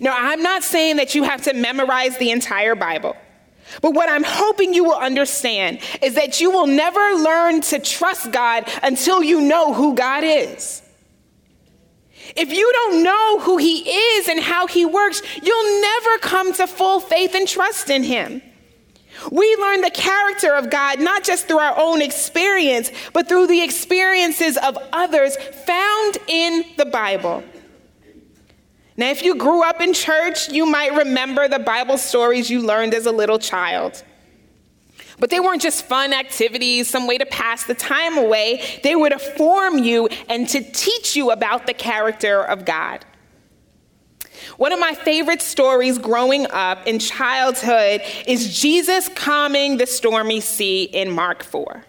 Now, 0.00 0.16
I'm 0.18 0.42
not 0.42 0.64
saying 0.64 0.96
that 0.96 1.14
you 1.14 1.24
have 1.24 1.42
to 1.42 1.52
memorize 1.52 2.16
the 2.16 2.30
entire 2.30 2.74
Bible. 2.74 3.18
But 3.82 3.92
what 3.92 4.08
I'm 4.08 4.24
hoping 4.24 4.74
you 4.74 4.84
will 4.84 4.96
understand 4.96 5.80
is 6.02 6.14
that 6.14 6.40
you 6.40 6.50
will 6.50 6.66
never 6.66 7.14
learn 7.14 7.60
to 7.62 7.78
trust 7.78 8.32
God 8.32 8.68
until 8.82 9.22
you 9.22 9.40
know 9.40 9.72
who 9.72 9.94
God 9.94 10.24
is. 10.24 10.82
If 12.34 12.50
you 12.52 12.72
don't 12.72 13.02
know 13.02 13.40
who 13.40 13.56
He 13.56 13.88
is 13.88 14.28
and 14.28 14.40
how 14.40 14.66
He 14.66 14.84
works, 14.84 15.22
you'll 15.42 15.80
never 15.80 16.18
come 16.18 16.52
to 16.54 16.66
full 16.66 17.00
faith 17.00 17.34
and 17.34 17.46
trust 17.46 17.90
in 17.90 18.02
Him. 18.02 18.42
We 19.30 19.56
learn 19.56 19.80
the 19.80 19.90
character 19.90 20.54
of 20.54 20.70
God 20.70 21.00
not 21.00 21.24
just 21.24 21.48
through 21.48 21.58
our 21.58 21.78
own 21.78 22.02
experience, 22.02 22.90
but 23.12 23.28
through 23.28 23.46
the 23.46 23.62
experiences 23.62 24.56
of 24.56 24.76
others 24.92 25.36
found 25.36 26.18
in 26.26 26.64
the 26.76 26.86
Bible. 26.86 27.42
Now, 28.96 29.10
if 29.10 29.22
you 29.22 29.34
grew 29.34 29.62
up 29.62 29.80
in 29.80 29.92
church, 29.92 30.50
you 30.50 30.64
might 30.64 30.94
remember 30.94 31.48
the 31.48 31.58
Bible 31.58 31.98
stories 31.98 32.48
you 32.50 32.62
learned 32.62 32.94
as 32.94 33.04
a 33.06 33.12
little 33.12 33.38
child. 33.38 34.02
But 35.18 35.30
they 35.30 35.40
weren't 35.40 35.62
just 35.62 35.84
fun 35.84 36.12
activities, 36.12 36.88
some 36.88 37.06
way 37.06 37.18
to 37.18 37.26
pass 37.26 37.64
the 37.64 37.74
time 37.74 38.16
away. 38.18 38.80
They 38.82 38.96
were 38.96 39.10
to 39.10 39.18
form 39.18 39.78
you 39.78 40.08
and 40.28 40.48
to 40.48 40.62
teach 40.62 41.16
you 41.16 41.30
about 41.30 41.66
the 41.66 41.74
character 41.74 42.42
of 42.42 42.64
God. 42.64 43.04
One 44.58 44.72
of 44.72 44.78
my 44.78 44.94
favorite 44.94 45.42
stories 45.42 45.98
growing 45.98 46.46
up 46.50 46.86
in 46.86 46.98
childhood 46.98 48.02
is 48.26 48.58
Jesus 48.58 49.08
calming 49.08 49.78
the 49.78 49.86
stormy 49.86 50.40
sea 50.40 50.84
in 50.84 51.10
Mark 51.10 51.42
4. 51.42 51.84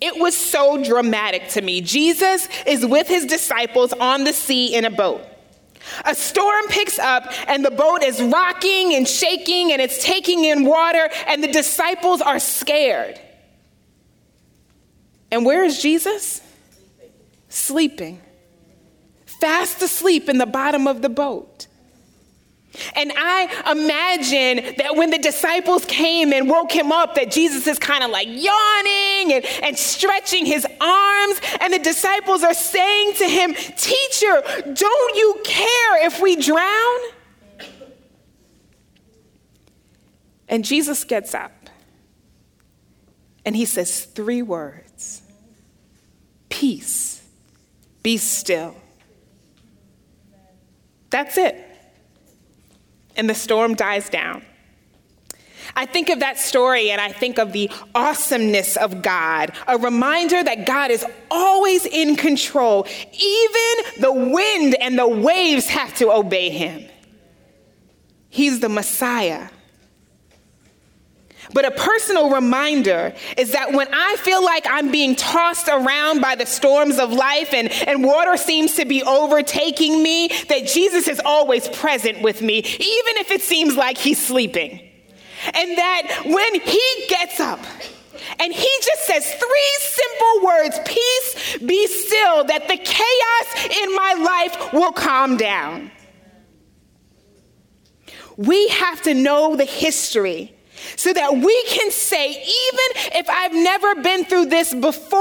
It 0.00 0.20
was 0.20 0.36
so 0.36 0.82
dramatic 0.82 1.48
to 1.50 1.62
me. 1.62 1.80
Jesus 1.80 2.48
is 2.66 2.84
with 2.84 3.06
his 3.06 3.24
disciples 3.24 3.92
on 3.92 4.24
the 4.24 4.32
sea 4.32 4.74
in 4.74 4.84
a 4.84 4.90
boat. 4.90 5.24
A 6.04 6.14
storm 6.14 6.66
picks 6.68 6.98
up, 6.98 7.32
and 7.48 7.64
the 7.64 7.70
boat 7.70 8.02
is 8.02 8.20
rocking 8.20 8.94
and 8.94 9.06
shaking, 9.06 9.72
and 9.72 9.80
it's 9.80 10.02
taking 10.02 10.44
in 10.44 10.64
water, 10.64 11.08
and 11.26 11.42
the 11.42 11.52
disciples 11.52 12.20
are 12.20 12.38
scared. 12.38 13.20
And 15.30 15.46
where 15.46 15.64
is 15.64 15.80
Jesus? 15.80 16.40
Sleeping. 17.48 18.20
Fast 19.26 19.82
asleep 19.82 20.28
in 20.28 20.38
the 20.38 20.46
bottom 20.46 20.86
of 20.86 21.02
the 21.02 21.08
boat. 21.08 21.66
And 22.94 23.12
I 23.14 23.72
imagine 23.72 24.76
that 24.78 24.96
when 24.96 25.10
the 25.10 25.18
disciples 25.18 25.84
came 25.84 26.32
and 26.32 26.48
woke 26.48 26.72
him 26.72 26.90
up, 26.90 27.16
that 27.16 27.30
Jesus 27.30 27.66
is 27.66 27.78
kind 27.78 28.02
of 28.02 28.10
like 28.10 28.26
yawning 28.28 29.34
and, 29.34 29.44
and 29.62 29.78
stretching 29.78 30.46
his 30.46 30.66
arms. 30.80 31.40
And 31.60 31.72
the 31.72 31.78
disciples 31.78 32.42
are 32.42 32.54
saying 32.54 33.14
to 33.14 33.28
him, 33.28 33.54
Teacher, 33.54 34.42
don't 34.72 35.16
you 35.16 35.40
care 35.44 36.06
if 36.06 36.20
we 36.22 36.36
drown? 36.36 37.00
And 40.48 40.64
Jesus 40.64 41.04
gets 41.04 41.34
up 41.34 41.52
and 43.44 43.56
he 43.56 43.64
says 43.64 44.04
three 44.04 44.42
words 44.42 45.22
Peace, 46.48 47.22
be 48.02 48.16
still. 48.16 48.76
That's 51.10 51.36
it 51.36 51.71
and 53.16 53.28
the 53.28 53.34
storm 53.34 53.74
dies 53.74 54.08
down. 54.08 54.44
I 55.74 55.86
think 55.86 56.10
of 56.10 56.20
that 56.20 56.38
story 56.38 56.90
and 56.90 57.00
I 57.00 57.12
think 57.12 57.38
of 57.38 57.52
the 57.52 57.70
awesomeness 57.94 58.76
of 58.76 59.02
God, 59.02 59.52
a 59.66 59.78
reminder 59.78 60.42
that 60.42 60.66
God 60.66 60.90
is 60.90 61.04
always 61.30 61.86
in 61.86 62.16
control. 62.16 62.86
Even 63.12 64.00
the 64.00 64.12
wind 64.12 64.76
and 64.80 64.98
the 64.98 65.08
waves 65.08 65.68
have 65.68 65.94
to 65.96 66.12
obey 66.12 66.50
him. 66.50 66.84
He's 68.28 68.60
the 68.60 68.68
Messiah. 68.68 69.48
But 71.52 71.66
a 71.66 71.70
personal 71.70 72.30
reminder 72.30 73.14
is 73.36 73.52
that 73.52 73.72
when 73.72 73.88
I 73.92 74.16
feel 74.18 74.42
like 74.42 74.66
I'm 74.68 74.90
being 74.90 75.14
tossed 75.16 75.68
around 75.68 76.20
by 76.20 76.34
the 76.34 76.46
storms 76.46 76.98
of 76.98 77.12
life 77.12 77.52
and, 77.52 77.70
and 77.70 78.02
water 78.02 78.36
seems 78.36 78.76
to 78.76 78.84
be 78.84 79.02
overtaking 79.02 80.02
me, 80.02 80.28
that 80.48 80.66
Jesus 80.66 81.08
is 81.08 81.20
always 81.24 81.68
present 81.68 82.22
with 82.22 82.40
me, 82.40 82.58
even 82.58 83.16
if 83.18 83.30
it 83.30 83.42
seems 83.42 83.76
like 83.76 83.98
he's 83.98 84.24
sleeping. 84.24 84.80
And 85.52 85.76
that 85.76 86.22
when 86.24 86.60
he 86.60 87.06
gets 87.08 87.40
up, 87.40 87.60
and 88.38 88.52
he 88.52 88.78
just 88.82 89.04
says 89.04 89.26
three 89.26 89.78
simple 89.80 90.46
words 90.46 90.78
peace, 90.86 91.58
be 91.58 91.86
still, 91.86 92.44
that 92.44 92.68
the 92.68 92.76
chaos 92.76 93.76
in 93.82 93.94
my 93.94 94.14
life 94.24 94.72
will 94.72 94.92
calm 94.92 95.36
down. 95.36 95.90
We 98.36 98.68
have 98.68 99.02
to 99.02 99.14
know 99.14 99.56
the 99.56 99.64
history 99.64 100.54
so 100.96 101.12
that 101.12 101.34
we 101.34 101.64
can 101.68 101.90
say, 101.90 102.30
even 102.30 103.18
if 103.18 103.28
I've 103.28 103.54
never 103.54 103.96
been 103.96 104.24
through 104.24 104.46
this 104.46 104.74
before, 104.74 105.20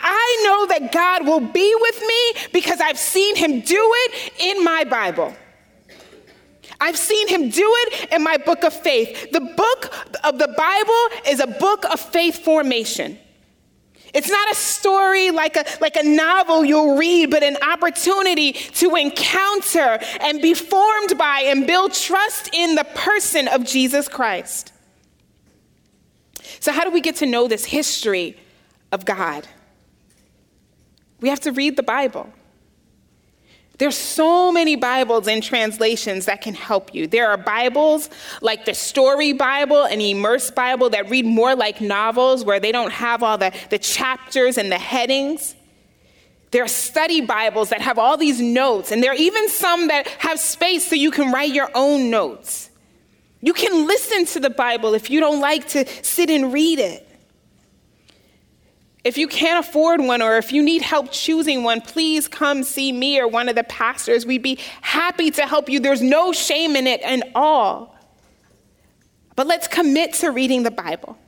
I 0.00 0.40
know 0.44 0.66
that 0.66 0.92
God 0.92 1.26
will 1.26 1.40
be 1.40 1.74
with 1.80 2.00
me 2.00 2.48
because 2.52 2.80
I've 2.80 2.98
seen 2.98 3.36
Him 3.36 3.60
do 3.60 3.92
it 3.94 4.32
in 4.40 4.64
my 4.64 4.84
Bible. 4.84 5.34
I've 6.80 6.98
seen 6.98 7.28
him 7.28 7.48
do 7.48 7.64
it 7.64 8.12
in 8.12 8.22
my 8.22 8.36
book 8.36 8.62
of 8.62 8.74
faith. 8.74 9.30
The 9.30 9.40
book 9.40 9.94
of 10.22 10.38
the 10.38 10.48
Bible 10.48 11.30
is 11.30 11.40
a 11.40 11.46
book 11.46 11.84
of 11.86 11.98
faith 11.98 12.44
formation. 12.44 13.18
It's 14.12 14.30
not 14.30 14.52
a 14.52 14.54
story 14.54 15.30
like 15.32 15.56
a, 15.56 15.64
like 15.80 15.96
a 15.96 16.04
novel 16.04 16.64
you'll 16.64 16.96
read, 16.96 17.30
but 17.30 17.42
an 17.42 17.56
opportunity 17.68 18.52
to 18.52 18.94
encounter 18.94 19.98
and 20.20 20.40
be 20.40 20.54
formed 20.54 21.18
by 21.18 21.44
and 21.46 21.66
build 21.66 21.94
trust 21.94 22.50
in 22.52 22.76
the 22.76 22.84
person 22.84 23.48
of 23.48 23.64
Jesus 23.64 24.08
Christ. 24.08 24.73
So, 26.64 26.72
how 26.72 26.82
do 26.82 26.90
we 26.90 27.02
get 27.02 27.16
to 27.16 27.26
know 27.26 27.46
this 27.46 27.66
history 27.66 28.38
of 28.90 29.04
God? 29.04 29.46
We 31.20 31.28
have 31.28 31.40
to 31.40 31.52
read 31.52 31.76
the 31.76 31.82
Bible. 31.82 32.32
There's 33.76 33.98
so 33.98 34.50
many 34.50 34.74
Bibles 34.74 35.28
and 35.28 35.42
translations 35.42 36.24
that 36.24 36.40
can 36.40 36.54
help 36.54 36.94
you. 36.94 37.06
There 37.06 37.28
are 37.28 37.36
Bibles 37.36 38.08
like 38.40 38.64
the 38.64 38.72
Story 38.72 39.34
Bible 39.34 39.84
and 39.84 40.00
Immerse 40.00 40.50
Bible 40.50 40.88
that 40.88 41.10
read 41.10 41.26
more 41.26 41.54
like 41.54 41.82
novels 41.82 42.46
where 42.46 42.60
they 42.60 42.72
don't 42.72 42.92
have 42.92 43.22
all 43.22 43.36
the, 43.36 43.52
the 43.68 43.78
chapters 43.78 44.56
and 44.56 44.72
the 44.72 44.78
headings. 44.78 45.54
There 46.50 46.64
are 46.64 46.68
study 46.68 47.20
Bibles 47.20 47.68
that 47.68 47.82
have 47.82 47.98
all 47.98 48.16
these 48.16 48.40
notes, 48.40 48.90
and 48.90 49.02
there 49.02 49.12
are 49.12 49.16
even 49.16 49.50
some 49.50 49.88
that 49.88 50.08
have 50.08 50.40
space 50.40 50.88
so 50.88 50.94
you 50.94 51.10
can 51.10 51.30
write 51.30 51.52
your 51.52 51.70
own 51.74 52.08
notes. 52.08 52.70
You 53.44 53.52
can 53.52 53.86
listen 53.86 54.24
to 54.24 54.40
the 54.40 54.48
Bible 54.48 54.94
if 54.94 55.10
you 55.10 55.20
don't 55.20 55.38
like 55.38 55.68
to 55.68 55.84
sit 56.02 56.30
and 56.30 56.50
read 56.50 56.78
it. 56.78 57.06
If 59.04 59.18
you 59.18 59.28
can't 59.28 59.62
afford 59.62 60.00
one 60.00 60.22
or 60.22 60.38
if 60.38 60.50
you 60.50 60.62
need 60.62 60.80
help 60.80 61.12
choosing 61.12 61.62
one, 61.62 61.82
please 61.82 62.26
come 62.26 62.62
see 62.62 62.90
me 62.90 63.20
or 63.20 63.28
one 63.28 63.50
of 63.50 63.54
the 63.54 63.64
pastors. 63.64 64.24
We'd 64.24 64.42
be 64.42 64.58
happy 64.80 65.30
to 65.32 65.42
help 65.42 65.68
you. 65.68 65.78
There's 65.78 66.00
no 66.00 66.32
shame 66.32 66.74
in 66.74 66.86
it 66.86 67.02
at 67.02 67.22
all. 67.34 67.94
But 69.36 69.46
let's 69.46 69.68
commit 69.68 70.14
to 70.14 70.30
reading 70.30 70.62
the 70.62 70.70
Bible. 70.70 71.18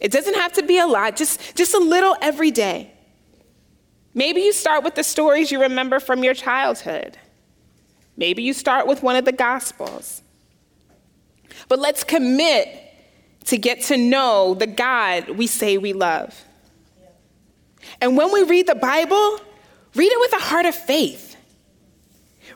It 0.00 0.10
doesn't 0.10 0.34
have 0.34 0.54
to 0.54 0.64
be 0.64 0.80
a 0.80 0.86
lot, 0.88 1.14
just, 1.14 1.56
just 1.56 1.74
a 1.74 1.78
little 1.78 2.16
every 2.20 2.50
day. 2.50 2.90
Maybe 4.14 4.40
you 4.40 4.52
start 4.52 4.82
with 4.82 4.96
the 4.96 5.04
stories 5.04 5.52
you 5.52 5.60
remember 5.60 6.00
from 6.00 6.24
your 6.24 6.34
childhood. 6.34 7.16
Maybe 8.16 8.42
you 8.42 8.52
start 8.52 8.88
with 8.88 9.04
one 9.04 9.14
of 9.14 9.24
the 9.24 9.32
Gospels. 9.32 10.22
But 11.68 11.78
let's 11.78 12.04
commit 12.04 12.68
to 13.46 13.58
get 13.58 13.82
to 13.82 13.96
know 13.96 14.54
the 14.54 14.66
God 14.66 15.30
we 15.30 15.46
say 15.46 15.78
we 15.78 15.92
love. 15.92 16.44
And 18.00 18.16
when 18.16 18.32
we 18.32 18.42
read 18.42 18.66
the 18.66 18.74
Bible, 18.74 19.40
read 19.94 20.10
it 20.12 20.20
with 20.20 20.32
a 20.32 20.44
heart 20.44 20.66
of 20.66 20.74
faith. 20.74 21.36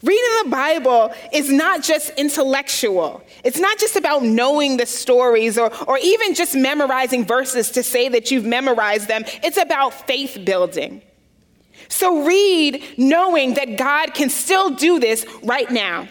Reading 0.03 0.31
the 0.45 0.51
Bible 0.51 1.13
is 1.33 1.51
not 1.51 1.83
just 1.83 2.11
intellectual. 2.17 3.23
It's 3.45 3.59
not 3.59 3.79
just 3.79 3.97
about 3.97 4.23
knowing 4.23 4.79
the 4.79 4.87
stories 4.87 5.59
or, 5.59 5.71
or 5.87 5.99
even 5.99 6.35
just 6.35 6.55
memorizing 6.55 7.27
verses 7.27 7.71
to 7.73 7.83
say 7.83 8.09
that 8.09 8.31
you've 8.31 8.47
memorized 8.47 9.09
them. 9.09 9.25
It's 9.43 9.59
about 9.59 10.07
faith 10.07 10.39
building. 10.45 11.03
So 11.89 12.25
read 12.25 12.83
knowing 12.97 13.55
that 13.55 13.77
God 13.77 14.15
can 14.15 14.31
still 14.31 14.71
do 14.71 14.99
this 15.01 15.27
right 15.43 15.71
now. 15.71 16.09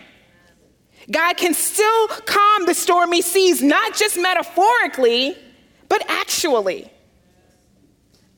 God 1.11 1.37
can 1.37 1.53
still 1.53 2.07
calm 2.07 2.65
the 2.65 2.73
stormy 2.73 3.21
seas, 3.21 3.63
not 3.63 3.95
just 3.95 4.17
metaphorically, 4.17 5.35
but 5.87 6.03
actually. 6.07 6.91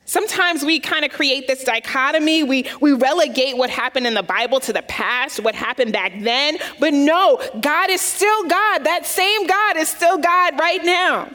Sometimes 0.04 0.64
we 0.64 0.78
kind 0.80 1.04
of 1.04 1.10
create 1.10 1.46
this 1.46 1.64
dichotomy. 1.64 2.42
We, 2.42 2.68
we 2.80 2.92
relegate 2.92 3.56
what 3.56 3.70
happened 3.70 4.06
in 4.06 4.14
the 4.14 4.22
Bible 4.22 4.60
to 4.60 4.72
the 4.72 4.82
past, 4.82 5.40
what 5.40 5.54
happened 5.54 5.92
back 5.92 6.12
then. 6.20 6.58
But 6.80 6.92
no, 6.92 7.40
God 7.60 7.88
is 7.88 8.00
still 8.00 8.48
God. 8.48 8.84
That 8.84 9.06
same 9.06 9.46
God 9.46 9.76
is 9.76 9.88
still 9.88 10.18
God 10.18 10.58
right 10.58 10.84
now. 10.84 11.30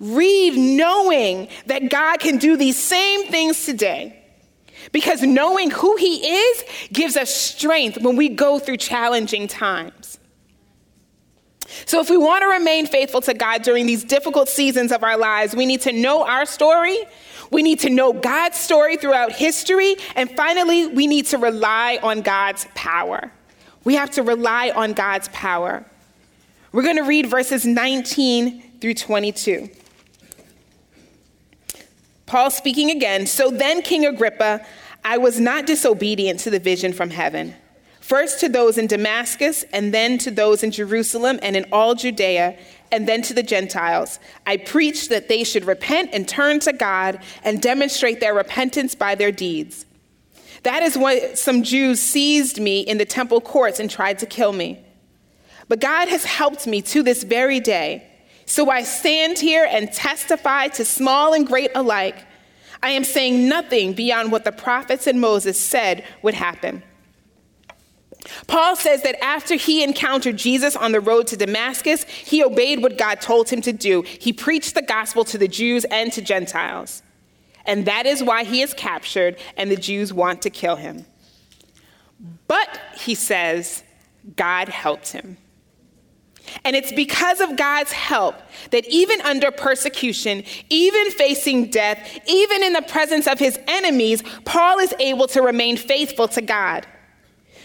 Read 0.00 0.56
knowing 0.56 1.48
that 1.66 1.90
God 1.90 2.18
can 2.18 2.38
do 2.38 2.56
these 2.56 2.76
same 2.76 3.26
things 3.26 3.64
today. 3.64 4.19
Because 4.92 5.22
knowing 5.22 5.70
who 5.70 5.96
He 5.96 6.26
is 6.26 6.64
gives 6.92 7.16
us 7.16 7.34
strength 7.34 8.00
when 8.00 8.16
we 8.16 8.28
go 8.28 8.58
through 8.58 8.78
challenging 8.78 9.46
times. 9.48 10.18
So, 11.86 12.00
if 12.00 12.10
we 12.10 12.16
want 12.16 12.42
to 12.42 12.48
remain 12.48 12.86
faithful 12.86 13.20
to 13.22 13.34
God 13.34 13.62
during 13.62 13.86
these 13.86 14.02
difficult 14.02 14.48
seasons 14.48 14.90
of 14.90 15.04
our 15.04 15.16
lives, 15.16 15.54
we 15.54 15.66
need 15.66 15.82
to 15.82 15.92
know 15.92 16.24
our 16.24 16.44
story. 16.44 16.98
We 17.50 17.62
need 17.62 17.80
to 17.80 17.90
know 17.90 18.12
God's 18.12 18.58
story 18.58 18.96
throughout 18.96 19.32
history. 19.32 19.96
And 20.16 20.30
finally, 20.30 20.86
we 20.86 21.06
need 21.06 21.26
to 21.26 21.38
rely 21.38 21.98
on 22.02 22.22
God's 22.22 22.66
power. 22.74 23.32
We 23.84 23.94
have 23.94 24.10
to 24.12 24.22
rely 24.22 24.70
on 24.70 24.92
God's 24.92 25.28
power. 25.28 25.84
We're 26.72 26.82
going 26.82 26.96
to 26.96 27.02
read 27.02 27.26
verses 27.26 27.66
19 27.66 28.78
through 28.80 28.94
22. 28.94 29.68
Paul 32.30 32.52
speaking 32.52 32.92
again. 32.92 33.26
So 33.26 33.50
then, 33.50 33.82
King 33.82 34.06
Agrippa, 34.06 34.64
I 35.04 35.18
was 35.18 35.40
not 35.40 35.66
disobedient 35.66 36.38
to 36.40 36.50
the 36.50 36.60
vision 36.60 36.92
from 36.92 37.10
heaven. 37.10 37.56
First 37.98 38.38
to 38.38 38.48
those 38.48 38.78
in 38.78 38.86
Damascus, 38.86 39.64
and 39.72 39.92
then 39.92 40.16
to 40.18 40.30
those 40.30 40.62
in 40.62 40.70
Jerusalem 40.70 41.40
and 41.42 41.56
in 41.56 41.66
all 41.72 41.96
Judea, 41.96 42.56
and 42.92 43.08
then 43.08 43.22
to 43.22 43.34
the 43.34 43.42
Gentiles. 43.42 44.20
I 44.46 44.58
preached 44.58 45.08
that 45.08 45.26
they 45.26 45.42
should 45.42 45.64
repent 45.64 46.10
and 46.12 46.28
turn 46.28 46.60
to 46.60 46.72
God 46.72 47.18
and 47.42 47.60
demonstrate 47.60 48.20
their 48.20 48.34
repentance 48.34 48.94
by 48.94 49.16
their 49.16 49.32
deeds. 49.32 49.84
That 50.62 50.84
is 50.84 50.96
why 50.96 51.34
some 51.34 51.64
Jews 51.64 52.00
seized 52.00 52.60
me 52.60 52.82
in 52.82 52.98
the 52.98 53.04
temple 53.04 53.40
courts 53.40 53.80
and 53.80 53.90
tried 53.90 54.20
to 54.20 54.26
kill 54.26 54.52
me. 54.52 54.78
But 55.66 55.80
God 55.80 56.06
has 56.06 56.24
helped 56.24 56.68
me 56.68 56.80
to 56.82 57.02
this 57.02 57.24
very 57.24 57.58
day. 57.58 58.06
So 58.50 58.68
I 58.68 58.82
stand 58.82 59.38
here 59.38 59.64
and 59.70 59.92
testify 59.92 60.66
to 60.70 60.84
small 60.84 61.34
and 61.34 61.46
great 61.46 61.70
alike. 61.76 62.16
I 62.82 62.90
am 62.90 63.04
saying 63.04 63.48
nothing 63.48 63.92
beyond 63.92 64.32
what 64.32 64.42
the 64.42 64.50
prophets 64.50 65.06
and 65.06 65.20
Moses 65.20 65.58
said 65.58 66.04
would 66.22 66.34
happen. 66.34 66.82
Paul 68.48 68.74
says 68.74 69.04
that 69.04 69.22
after 69.22 69.54
he 69.54 69.84
encountered 69.84 70.36
Jesus 70.36 70.74
on 70.74 70.90
the 70.90 71.00
road 71.00 71.28
to 71.28 71.36
Damascus, 71.36 72.02
he 72.02 72.42
obeyed 72.42 72.82
what 72.82 72.98
God 72.98 73.20
told 73.20 73.48
him 73.48 73.60
to 73.60 73.72
do. 73.72 74.02
He 74.02 74.32
preached 74.32 74.74
the 74.74 74.82
gospel 74.82 75.24
to 75.26 75.38
the 75.38 75.46
Jews 75.46 75.84
and 75.84 76.12
to 76.12 76.20
Gentiles. 76.20 77.04
And 77.66 77.86
that 77.86 78.04
is 78.04 78.20
why 78.20 78.42
he 78.42 78.62
is 78.62 78.74
captured 78.74 79.36
and 79.56 79.70
the 79.70 79.76
Jews 79.76 80.12
want 80.12 80.42
to 80.42 80.50
kill 80.50 80.74
him. 80.74 81.06
But, 82.48 82.80
he 82.96 83.14
says, 83.14 83.84
God 84.34 84.68
helped 84.68 85.12
him. 85.12 85.36
And 86.64 86.76
it's 86.76 86.92
because 86.92 87.40
of 87.40 87.56
God's 87.56 87.92
help 87.92 88.36
that 88.70 88.86
even 88.86 89.20
under 89.22 89.50
persecution, 89.50 90.44
even 90.68 91.10
facing 91.12 91.70
death, 91.70 92.18
even 92.26 92.62
in 92.62 92.72
the 92.72 92.82
presence 92.82 93.26
of 93.26 93.38
his 93.38 93.58
enemies, 93.66 94.22
Paul 94.44 94.78
is 94.78 94.94
able 94.98 95.26
to 95.28 95.42
remain 95.42 95.76
faithful 95.76 96.28
to 96.28 96.42
God. 96.42 96.86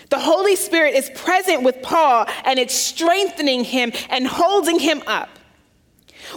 The 0.10 0.20
Holy 0.20 0.56
Spirit 0.56 0.96
is 0.96 1.10
present 1.16 1.64
with 1.64 1.82
Paul 1.82 2.28
and 2.44 2.60
it's 2.60 2.76
strengthening 2.76 3.64
him 3.64 3.92
and 4.10 4.28
holding 4.28 4.80
him 4.80 5.02
up. 5.08 5.30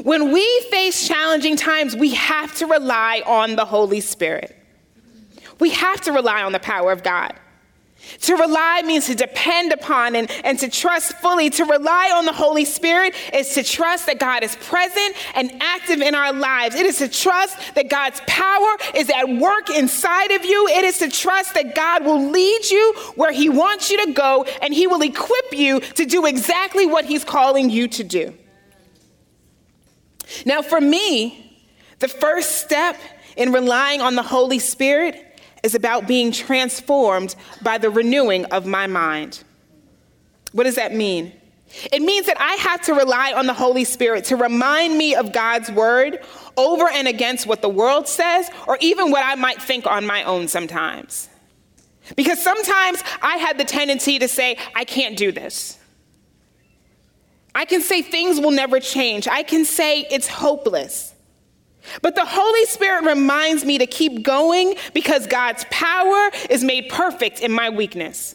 When 0.03 0.33
we 0.33 0.61
face 0.71 1.07
challenging 1.09 1.57
times, 1.57 1.97
we 1.97 2.15
have 2.15 2.55
to 2.57 2.67
rely 2.67 3.23
on 3.27 3.57
the 3.57 3.65
Holy 3.65 4.01
Spirit. 4.01 4.55
We 5.61 5.71
have 5.71 6.01
to 6.03 6.13
rely 6.13 6.43
on 6.43 6.53
the 6.53 6.61
power 6.61 6.93
of 6.93 7.03
God. 7.03 7.35
To 8.21 8.37
rely 8.37 8.83
means 8.83 9.07
to 9.07 9.15
depend 9.15 9.73
upon 9.73 10.15
and, 10.17 10.31
and 10.45 10.59
to 10.61 10.69
trust 10.69 11.13
fully. 11.19 11.51
To 11.51 11.65
rely 11.65 12.13
on 12.15 12.25
the 12.25 12.33
Holy 12.33 12.65
Spirit 12.65 13.15
is 13.35 13.55
to 13.55 13.63
trust 13.63 14.07
that 14.07 14.19
God 14.19 14.43
is 14.43 14.57
present 14.57 15.15
and 15.35 15.53
active 15.61 16.01
in 16.01 16.15
our 16.15 16.33
lives. 16.33 16.75
It 16.75 16.87
is 16.87 16.99
to 16.99 17.09
trust 17.09 17.75
that 17.75 17.91
God's 17.91 18.21
power 18.27 18.77
is 18.95 19.11
at 19.11 19.29
work 19.29 19.71
inside 19.71 20.31
of 20.31 20.45
you. 20.45 20.69
It 20.69 20.85
is 20.85 20.99
to 20.99 21.09
trust 21.09 21.55
that 21.55 21.75
God 21.75 22.05
will 22.05 22.31
lead 22.31 22.71
you 22.71 22.95
where 23.17 23.33
He 23.33 23.49
wants 23.49 23.91
you 23.91 24.05
to 24.07 24.13
go 24.13 24.45
and 24.63 24.73
He 24.73 24.87
will 24.87 25.03
equip 25.03 25.53
you 25.53 25.81
to 25.81 26.07
do 26.07 26.25
exactly 26.27 26.87
what 26.87 27.05
He's 27.05 27.25
calling 27.25 27.69
you 27.69 27.89
to 27.89 28.05
do. 28.05 28.35
Now, 30.47 30.63
for 30.63 30.81
me, 30.81 31.61
the 31.99 32.09
first 32.09 32.63
step 32.63 32.97
in 33.37 33.53
relying 33.53 34.01
on 34.01 34.15
the 34.15 34.23
Holy 34.23 34.59
Spirit 34.59 35.28
is 35.69 35.75
about 35.75 36.09
being 36.09 36.33
transformed 36.33 37.37
by 37.61 37.77
the 37.77 37.91
renewing 37.91 38.47
of 38.47 38.65
my 38.65 38.87
mind. 38.87 39.45
What 40.53 40.65
does 40.65 40.77
that 40.77 40.95
mean? 40.95 41.35
It 41.93 42.01
means 42.01 42.25
that 42.25 42.41
I 42.41 42.55
have 42.55 42.81
to 42.87 42.95
rely 42.95 43.35
on 43.35 43.47
the 43.47 43.53
Holy 43.53 43.85
Spirit 43.85 44.25
to 44.27 44.37
remind 44.37 44.97
me 44.97 45.15
of 45.15 45.35
God's 45.35 45.71
word 45.71 46.21
over 46.57 46.89
and 46.89 47.07
against 47.07 47.47
what 47.47 47.61
the 47.61 47.69
world 47.69 48.09
says 48.09 48.51
or 48.67 48.79
even 48.81 49.11
what 49.11 49.23
I 49.23 49.35
might 49.35 49.61
think 49.61 49.87
on 49.87 50.07
my 50.07 50.23
own 50.23 50.49
sometimes. 50.49 51.29
Because 52.17 52.43
sometimes 52.43 53.03
I 53.21 53.37
had 53.37 53.59
the 53.59 53.65
tendency 53.65 54.19
to 54.21 54.29
say, 54.29 54.57
I 54.75 54.87
can't 54.87 55.19
do 55.19 55.31
this. 55.31 55.79
I 57.55 57.67
can 57.67 57.83
say 57.83 58.01
things 58.01 58.41
will 58.41 58.53
never 58.53 58.81
change. 58.81 59.29
I 59.29 59.43
can 59.43 59.67
say 59.67 60.07
it's 60.11 60.29
hopeless. 60.29 61.13
But 62.03 62.15
the 62.15 62.25
Holy 62.25 62.65
Spirit 62.67 63.05
reminds 63.05 63.65
me 63.65 63.79
to 63.79 63.87
keep 63.87 64.23
going 64.23 64.75
because 64.95 65.27
God's 65.27 65.65
power 65.71 66.31
is 66.51 66.65
made 66.65 66.89
perfect 66.89 67.41
in 67.41 67.53
my 67.53 67.71
weakness. 67.71 68.35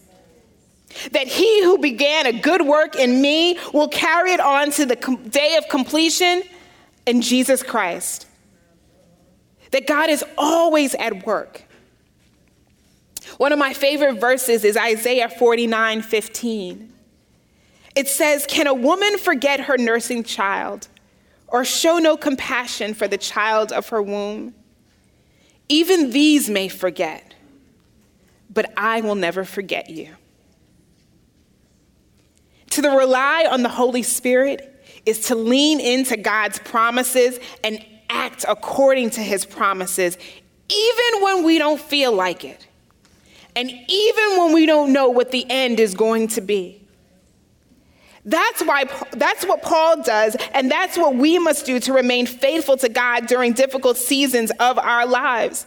That 1.11 1.27
he 1.27 1.63
who 1.63 1.77
began 1.77 2.25
a 2.25 2.33
good 2.33 2.61
work 2.61 2.95
in 2.95 3.21
me 3.21 3.57
will 3.73 3.87
carry 3.87 4.31
it 4.31 4.39
on 4.39 4.71
to 4.71 4.85
the 4.85 4.95
day 5.29 5.55
of 5.57 5.67
completion 5.67 6.43
in 7.05 7.21
Jesus 7.21 7.63
Christ. 7.63 8.27
That 9.71 9.87
God 9.87 10.09
is 10.09 10.23
always 10.37 10.93
at 10.95 11.25
work. 11.25 11.63
One 13.37 13.51
of 13.51 13.57
my 13.57 13.73
favorite 13.73 14.19
verses 14.19 14.63
is 14.63 14.77
Isaiah 14.77 15.29
49 15.29 16.01
15. 16.03 16.93
It 17.95 18.07
says, 18.07 18.45
Can 18.47 18.67
a 18.67 18.73
woman 18.73 19.17
forget 19.17 19.61
her 19.61 19.77
nursing 19.77 20.23
child? 20.23 20.87
Or 21.53 21.63
show 21.63 21.99
no 21.99 22.17
compassion 22.17 22.95
for 22.95 23.07
the 23.07 23.17
child 23.17 23.71
of 23.71 23.87
her 23.89 24.01
womb. 24.01 24.55
Even 25.69 26.09
these 26.09 26.49
may 26.49 26.67
forget, 26.67 27.35
but 28.49 28.73
I 28.75 29.01
will 29.01 29.15
never 29.15 29.45
forget 29.45 29.87
you. 29.87 30.09
To 32.71 32.81
the 32.81 32.89
rely 32.89 33.47
on 33.49 33.61
the 33.61 33.69
Holy 33.69 34.01
Spirit 34.01 34.83
is 35.05 35.27
to 35.27 35.35
lean 35.35 35.79
into 35.79 36.17
God's 36.17 36.57
promises 36.57 37.39
and 37.63 37.85
act 38.09 38.45
according 38.49 39.11
to 39.11 39.21
his 39.21 39.45
promises, 39.45 40.17
even 40.69 41.23
when 41.23 41.43
we 41.43 41.59
don't 41.59 41.79
feel 41.79 42.13
like 42.13 42.43
it, 42.43 42.65
and 43.55 43.69
even 43.69 44.37
when 44.39 44.53
we 44.53 44.65
don't 44.65 44.91
know 44.91 45.09
what 45.09 45.29
the 45.29 45.45
end 45.51 45.79
is 45.79 45.93
going 45.93 46.29
to 46.29 46.41
be. 46.41 46.82
That's 48.25 48.63
why 48.63 48.85
that's 49.11 49.45
what 49.45 49.61
Paul 49.61 50.01
does 50.01 50.37
and 50.53 50.71
that's 50.71 50.97
what 50.97 51.15
we 51.15 51.39
must 51.39 51.65
do 51.65 51.79
to 51.81 51.93
remain 51.93 52.25
faithful 52.25 52.77
to 52.77 52.87
God 52.87 53.27
during 53.27 53.51
difficult 53.53 53.97
seasons 53.97 54.51
of 54.59 54.79
our 54.79 55.05
lives. 55.05 55.65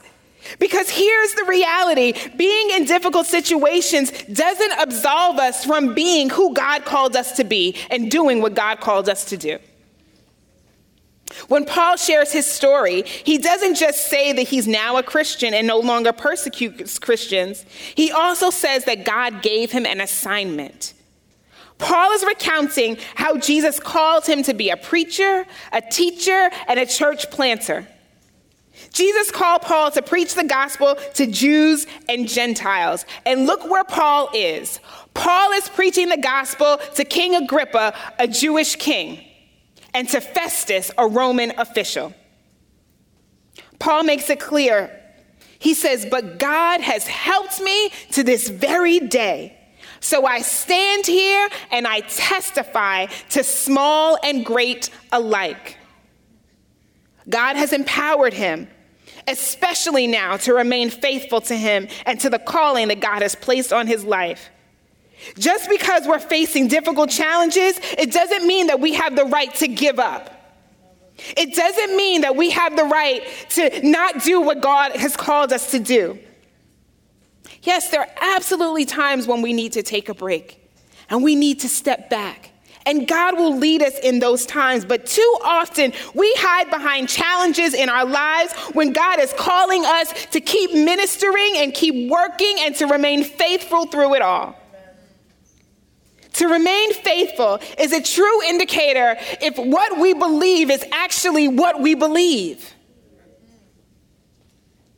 Because 0.59 0.89
here's 0.89 1.35
the 1.35 1.45
reality 1.45 2.15
being 2.37 2.71
in 2.71 2.85
difficult 2.85 3.27
situations 3.27 4.11
doesn't 4.25 4.73
absolve 4.79 5.39
us 5.39 5.65
from 5.65 5.95
being 5.95 6.31
who 6.31 6.55
God 6.55 6.85
called 6.85 7.17
us 7.17 7.37
to 7.37 7.45
be 7.45 7.77
and 7.91 8.11
doing 8.11 8.41
what 8.41 8.55
God 8.55 8.81
called 8.81 9.09
us 9.09 9.27
to 9.27 9.37
do. 9.37 9.59
When 11.49 11.65
Paul 11.65 11.97
shares 11.97 12.33
his 12.33 12.47
story, 12.47 13.03
he 13.03 13.37
doesn't 13.37 13.75
just 13.75 14.07
say 14.07 14.33
that 14.33 14.43
he's 14.43 14.69
now 14.69 14.97
a 14.97 15.03
Christian 15.03 15.53
and 15.53 15.67
no 15.67 15.81
longer 15.81 16.13
persecutes 16.13 16.99
Christians. 16.99 17.65
He 17.95 18.13
also 18.13 18.51
says 18.51 18.85
that 18.85 19.05
God 19.05 19.43
gave 19.43 19.73
him 19.73 19.85
an 19.85 20.01
assignment. 20.01 20.95
Paul 21.79 22.13
is 22.13 22.25
recounting 22.25 22.99
how 23.15 23.39
Jesus 23.39 23.79
called 23.79 24.27
him 24.27 24.43
to 24.45 24.55
be 24.55 24.71
a 24.71 24.77
preacher, 24.77 25.47
a 25.73 25.81
teacher, 25.81 26.51
and 26.69 26.81
a 26.81 26.87
church 26.87 27.31
planter. 27.31 27.87
Jesus 28.93 29.31
called 29.31 29.63
Paul 29.63 29.91
to 29.93 30.03
preach 30.03 30.35
the 30.35 30.45
gospel 30.45 30.97
to 31.15 31.27
Jews 31.27 31.87
and 32.09 32.29
Gentiles. 32.29 33.05
And 33.25 33.47
look 33.47 33.69
where 33.71 33.85
Paul 33.85 34.31
is. 34.35 34.81
Paul 35.15 35.53
is 35.53 35.69
preaching 35.69 36.09
the 36.09 36.19
gospel 36.19 36.79
to 36.95 37.05
King 37.05 37.35
Agrippa, 37.35 37.95
a 38.19 38.29
Jewish 38.29 38.77
king, 38.77 39.25
and 39.95 40.09
to 40.11 40.21
Festus, 40.21 40.91
a 40.99 41.07
Roman 41.07 41.53
official. 41.59 42.15
Paul 43.79 44.05
makes 44.05 44.29
it 44.31 44.41
clear 44.41 44.91
He 45.59 45.75
says, 45.75 46.07
But 46.11 46.39
God 46.39 46.81
has 46.81 47.07
helped 47.07 47.61
me 47.61 47.91
to 48.13 48.23
this 48.23 48.49
very 48.49 49.01
day. 49.01 49.56
So 50.07 50.25
I 50.25 50.41
stand 50.41 51.05
here 51.05 51.49
and 51.73 51.85
I 51.85 51.99
testify 51.99 53.07
to 53.31 53.43
small 53.43 54.17
and 54.23 54.47
great 54.47 54.89
alike. 55.11 55.79
God 57.29 57.57
has 57.57 57.73
empowered 57.73 58.33
him, 58.33 58.69
especially 59.27 60.07
now, 60.07 60.37
to 60.37 60.55
remain 60.55 60.91
faithful 60.91 61.41
to 61.41 61.57
him 61.57 61.89
and 62.07 62.21
to 62.21 62.31
the 62.31 62.39
calling 62.39 62.87
that 62.87 63.01
God 63.01 63.23
has 63.23 63.35
placed 63.35 63.73
on 63.73 63.89
his 63.89 64.05
life. 64.05 64.49
Just 65.41 65.69
because 65.69 66.07
we're 66.07 66.21
facing 66.21 66.69
difficult 66.69 67.11
challenges, 67.11 67.77
it 67.99 68.13
doesn't 68.13 68.47
mean 68.47 68.69
that 68.69 68.79
we 68.79 68.95
have 68.95 69.17
the 69.17 69.25
right 69.25 69.53
to 69.57 69.67
give 69.67 69.99
up. 69.99 70.31
It 71.37 71.53
doesn't 71.53 71.97
mean 71.97 72.21
that 72.21 72.37
we 72.37 72.51
have 72.51 72.77
the 72.77 72.85
right 72.85 73.27
to 73.51 73.81
not 73.83 74.23
do 74.23 74.41
what 74.41 74.61
God 74.61 74.93
has 74.93 75.17
called 75.17 75.53
us 75.53 75.73
to 75.73 75.81
do. 75.81 76.21
Yes, 77.67 77.91
there 77.91 78.01
are 78.01 78.09
absolutely 78.21 78.85
times 78.85 79.27
when 79.27 79.43
we 79.43 79.53
need 79.53 79.73
to 79.73 79.83
take 79.83 80.09
a 80.09 80.15
break 80.15 80.63
and 81.11 81.25
we 81.25 81.35
need 81.35 81.61
to 81.61 81.69
step 81.69 82.09
back. 82.09 82.51
And 82.87 83.09
God 83.09 83.37
will 83.37 83.57
lead 83.57 83.83
us 83.83 83.99
in 83.99 84.21
those 84.21 84.47
times. 84.47 84.85
But 84.85 85.07
too 85.07 85.39
often, 85.45 85.93
we 86.15 86.33
hide 86.39 86.71
behind 86.71 87.09
challenges 87.09 87.75
in 87.75 87.89
our 87.89 88.05
lives 88.05 88.53
when 88.75 88.93
God 88.93 89.19
is 89.19 89.35
calling 89.37 89.85
us 89.85 90.27
to 90.27 90.41
keep 90.41 90.73
ministering 90.73 91.55
and 91.57 91.75
keep 91.75 92.09
working 92.09 92.57
and 92.61 92.77
to 92.77 92.87
remain 92.87 93.25
faithful 93.25 93.87
through 93.87 94.15
it 94.15 94.23
all. 94.23 94.57
To 96.35 96.47
remain 96.47 96.93
faithful 96.93 97.59
is 97.79 97.93
a 97.93 98.01
true 98.01 98.43
indicator 98.45 99.17
if 99.41 99.57
what 99.57 99.99
we 99.99 100.15
believe 100.15 100.71
is 100.71 100.85
actually 100.93 101.49
what 101.49 101.81
we 101.81 101.97
believe. 101.97 102.76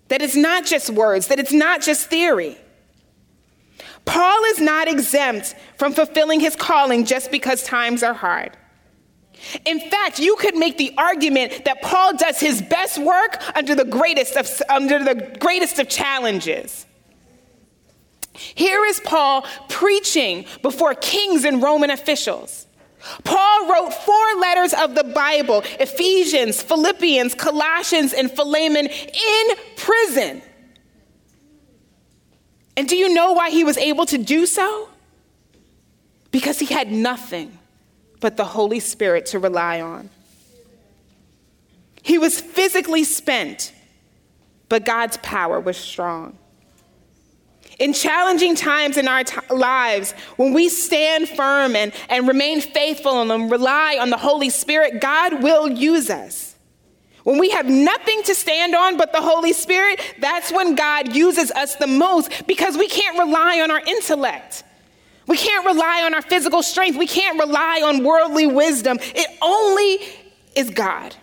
That 0.09 0.23
it's 0.23 0.37
not 0.37 0.65
just 0.65 0.91
words, 0.91 1.29
that 1.29 1.39
it's 1.39 1.53
not 1.53 1.83
just 1.83 2.09
theory. 2.09 2.57
Paul 4.05 4.45
is 4.45 4.61
not 4.61 4.89
exempt 4.89 5.55
from 5.77 5.93
fulfilling 5.93 6.41
his 6.41 6.57
calling 6.57 7.05
just 7.05 7.31
because 7.31 7.63
times 7.63 8.03
are 8.03 8.15
hard. 8.15 8.57
In 9.65 9.81
fact, 9.81 10.19
you 10.19 10.37
could 10.37 10.57
make 10.57 10.79
the 10.79 10.95
argument 10.97 11.65
that 11.67 11.83
Paul 11.83 12.17
does 12.17 12.41
his 12.41 12.63
best 12.63 12.99
work 12.99 13.41
under 13.55 13.75
the 13.75 13.85
greatest 13.85 14.37
of, 14.37 14.51
under 14.69 15.03
the 15.05 15.37
greatest 15.39 15.79
of 15.79 15.89
challenges. 15.89 16.87
Here 18.33 18.85
is 18.85 19.01
Paul 19.01 19.45
preaching 19.69 20.47
before 20.63 20.95
kings 20.95 21.45
and 21.45 21.63
Roman 21.63 21.91
officials. 21.91 22.68
Paul 23.25 23.69
wrote 23.69 23.93
four 23.93 24.41
letters 24.41 24.75
of 24.75 24.95
the 24.95 25.05
Bible 25.05 25.63
Ephesians, 25.81 26.63
Philippians, 26.63 27.35
Colossians, 27.35 28.13
and 28.13 28.31
Philemon 28.31 28.87
in 28.87 29.57
prison. 29.77 30.43
And 32.77 32.89
do 32.89 32.97
you 32.97 33.13
know 33.13 33.33
why 33.33 33.51
he 33.51 33.65
was 33.65 33.77
able 33.77 34.07
to 34.07 34.19
do 34.19 34.47
so? 34.47 34.89
Because 36.31 36.59
he 36.59 36.67
had 36.67 36.93
nothing 36.93 37.59
but 38.21 38.37
the 38.37 38.45
Holy 38.45 38.81
Spirit 38.81 39.27
to 39.27 39.39
rely 39.39 39.81
on. 39.81 40.11
He 42.03 42.19
was 42.19 42.41
physically 42.41 43.05
spent, 43.05 43.73
but 44.69 44.85
God's 44.85 45.17
power 45.19 45.61
was 45.61 45.77
strong. 45.77 46.39
In 47.79 47.93
challenging 47.93 48.57
times 48.57 48.97
in 48.97 49.07
our 49.07 49.23
t- 49.23 49.37
lives, 49.51 50.13
when 50.37 50.53
we 50.53 50.69
stand 50.69 51.29
firm 51.29 51.77
and, 51.77 51.93
and 52.09 52.27
remain 52.27 52.61
faithful 52.61 53.31
and 53.31 53.51
rely 53.51 53.99
on 54.01 54.11
the 54.11 54.17
Holy 54.17 54.51
Spirit, 54.51 55.01
God 55.01 55.43
will 55.43 55.69
use 55.69 56.11
us. 56.11 56.57
When 57.23 57.39
we 57.39 57.51
have 57.51 57.67
nothing 57.67 58.23
to 58.25 58.35
stand 58.35 58.75
on 58.75 58.97
but 58.97 59.13
the 59.13 59.21
Holy 59.21 59.53
Spirit, 59.53 60.01
that's 60.19 60.51
when 60.51 60.75
God 60.75 61.15
uses 61.15 61.51
us 61.53 61.77
the 61.77 61.87
most 61.87 62.47
because 62.47 62.77
we 62.77 62.89
can't 62.89 63.19
rely 63.19 63.61
on 63.61 63.71
our 63.71 63.81
intellect. 63.81 64.65
We 65.27 65.37
can't 65.37 65.67
rely 65.67 66.03
on 66.05 66.15
our 66.15 66.23
physical 66.23 66.63
strength. 66.63 66.97
We 66.97 67.07
can't 67.07 67.39
rely 67.39 67.83
on 67.85 68.03
worldly 68.03 68.47
wisdom. 68.47 68.99
It 69.01 69.39
only 69.43 69.99
is 70.57 70.71
God. 70.71 71.15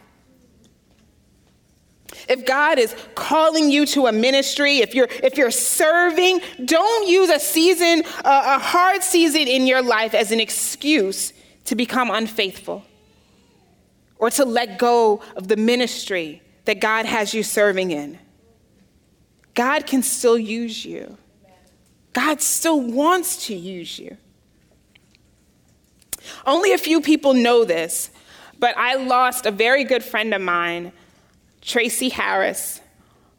If 2.28 2.46
God 2.46 2.80
is 2.80 2.96
calling 3.14 3.70
you 3.70 3.86
to 3.88 4.08
a 4.08 4.12
ministry, 4.12 4.78
if 4.78 4.96
you're 4.96 5.08
if 5.24 5.38
you're 5.38 5.52
serving, 5.52 6.42
don't 6.64 7.08
use 7.08 7.30
a 7.30 7.40
season, 7.40 8.04
a 8.24 8.60
hard 8.60 9.04
season 9.04 9.42
in 9.42 9.68
your 9.68 9.82
life 9.82 10.14
as 10.14 10.32
an 10.32 10.40
excuse 10.40 11.34
to 11.66 11.76
become 11.76 12.10
unfaithful 12.10 12.84
or 14.18 14.30
to 14.32 14.46
let 14.46 14.80
go 14.80 15.22
of 15.36 15.48
the 15.48 15.58
ministry 15.58 16.42
that 16.66 16.80
God 16.80 17.06
has 17.06 17.34
you 17.34 17.44
serving 17.44 17.92
in. 17.92 18.18
God 19.54 19.86
can 19.86 20.04
still 20.04 20.38
use 20.38 20.86
you. 20.86 21.18
God 22.14 22.42
still 22.42 22.80
wants 22.80 23.48
to 23.48 23.56
use 23.56 24.00
you. 24.00 24.18
Only 26.46 26.74
a 26.74 26.78
few 26.78 27.02
people 27.02 27.34
know 27.34 27.66
this, 27.66 28.10
but 28.58 28.76
I 28.78 28.96
lost 28.96 29.46
a 29.46 29.52
very 29.52 29.84
good 29.84 30.04
friend 30.04 30.34
of 30.34 30.42
mine 30.42 30.92
Tracy 31.66 32.10
Harris 32.10 32.80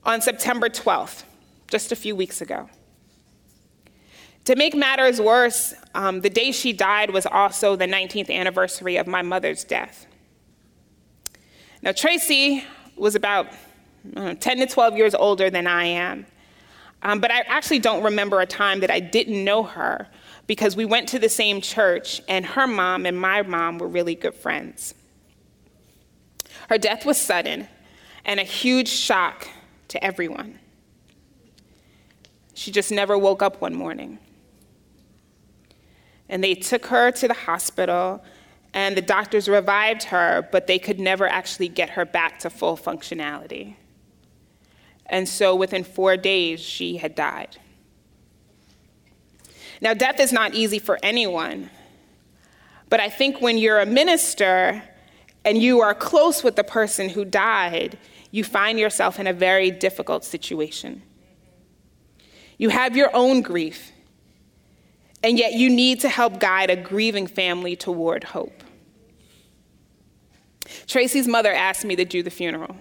on 0.04 0.20
September 0.20 0.68
12th, 0.68 1.22
just 1.68 1.92
a 1.92 1.96
few 1.96 2.16
weeks 2.16 2.40
ago. 2.40 2.68
To 4.46 4.56
make 4.56 4.74
matters 4.74 5.20
worse, 5.20 5.74
um, 5.94 6.20
the 6.20 6.30
day 6.30 6.50
she 6.50 6.72
died 6.72 7.10
was 7.10 7.24
also 7.24 7.76
the 7.76 7.86
19th 7.86 8.30
anniversary 8.30 8.96
of 8.96 9.06
my 9.06 9.22
mother's 9.22 9.62
death. 9.62 10.06
Now, 11.82 11.92
Tracy 11.92 12.64
was 12.96 13.14
about 13.14 13.46
know, 14.04 14.34
10 14.34 14.58
to 14.58 14.66
12 14.66 14.96
years 14.96 15.14
older 15.14 15.48
than 15.48 15.68
I 15.68 15.84
am, 15.84 16.26
um, 17.02 17.20
but 17.20 17.30
I 17.30 17.40
actually 17.42 17.78
don't 17.78 18.02
remember 18.02 18.40
a 18.40 18.46
time 18.46 18.80
that 18.80 18.90
I 18.90 18.98
didn't 18.98 19.44
know 19.44 19.62
her 19.62 20.08
because 20.48 20.74
we 20.74 20.84
went 20.84 21.08
to 21.10 21.20
the 21.20 21.28
same 21.28 21.60
church, 21.60 22.20
and 22.28 22.44
her 22.44 22.66
mom 22.66 23.06
and 23.06 23.20
my 23.20 23.42
mom 23.42 23.78
were 23.78 23.88
really 23.88 24.16
good 24.16 24.34
friends. 24.34 24.94
Her 26.68 26.78
death 26.78 27.04
was 27.04 27.20
sudden, 27.20 27.68
and 28.26 28.40
a 28.40 28.42
huge 28.42 28.88
shock 28.88 29.48
to 29.88 30.04
everyone. 30.04 30.58
She 32.52 32.72
just 32.72 32.90
never 32.90 33.16
woke 33.16 33.40
up 33.40 33.60
one 33.60 33.74
morning. 33.74 34.18
And 36.28 36.42
they 36.42 36.54
took 36.54 36.86
her 36.86 37.12
to 37.12 37.28
the 37.28 37.34
hospital, 37.34 38.22
and 38.74 38.96
the 38.96 39.02
doctors 39.02 39.48
revived 39.48 40.02
her, 40.04 40.46
but 40.50 40.66
they 40.66 40.78
could 40.78 40.98
never 40.98 41.28
actually 41.28 41.68
get 41.68 41.90
her 41.90 42.04
back 42.04 42.40
to 42.40 42.50
full 42.50 42.76
functionality. 42.76 43.76
And 45.06 45.28
so 45.28 45.54
within 45.54 45.84
four 45.84 46.16
days, 46.16 46.60
she 46.60 46.96
had 46.96 47.14
died. 47.14 47.58
Now, 49.80 49.94
death 49.94 50.18
is 50.18 50.32
not 50.32 50.54
easy 50.54 50.80
for 50.80 50.98
anyone, 51.00 51.70
but 52.88 52.98
I 52.98 53.08
think 53.08 53.40
when 53.40 53.56
you're 53.56 53.78
a 53.78 53.86
minister 53.86 54.82
and 55.44 55.58
you 55.58 55.80
are 55.80 55.94
close 55.94 56.42
with 56.42 56.56
the 56.56 56.64
person 56.64 57.08
who 57.08 57.24
died, 57.24 57.98
you 58.30 58.44
find 58.44 58.78
yourself 58.78 59.18
in 59.18 59.26
a 59.26 59.32
very 59.32 59.70
difficult 59.70 60.24
situation. 60.24 61.02
You 62.58 62.70
have 62.70 62.96
your 62.96 63.14
own 63.14 63.42
grief, 63.42 63.92
and 65.22 65.38
yet 65.38 65.52
you 65.52 65.68
need 65.70 66.00
to 66.00 66.08
help 66.08 66.40
guide 66.40 66.70
a 66.70 66.76
grieving 66.76 67.26
family 67.26 67.76
toward 67.76 68.24
hope. 68.24 68.62
Tracy's 70.86 71.28
mother 71.28 71.52
asked 71.52 71.84
me 71.84 71.96
to 71.96 72.04
do 72.04 72.22
the 72.22 72.30
funeral. 72.30 72.76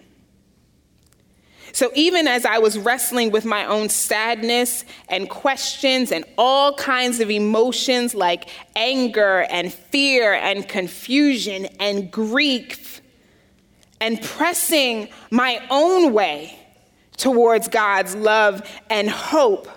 So 1.76 1.92
even 1.94 2.26
as 2.26 2.46
I 2.46 2.60
was 2.60 2.80
wrestling 2.80 3.32
with 3.32 3.44
my 3.44 3.66
own 3.66 3.90
sadness 3.90 4.86
and 5.10 5.30
questions 5.30 6.14
and 6.14 6.24
all 6.38 6.74
kinds 6.76 7.20
of 7.20 7.30
emotions 7.30 8.16
like 8.16 8.50
anger 8.78 9.46
and 9.50 9.74
fear 9.74 10.34
and 10.34 10.66
confusion 10.70 11.66
and 11.82 12.10
grief, 12.10 13.02
and 14.06 14.22
pressing 14.22 15.10
my 15.32 15.60
own 15.72 16.14
way 16.14 16.56
towards 17.18 17.68
God's 17.68 18.14
love 18.14 18.62
and 18.88 19.10
hope, 19.10 19.68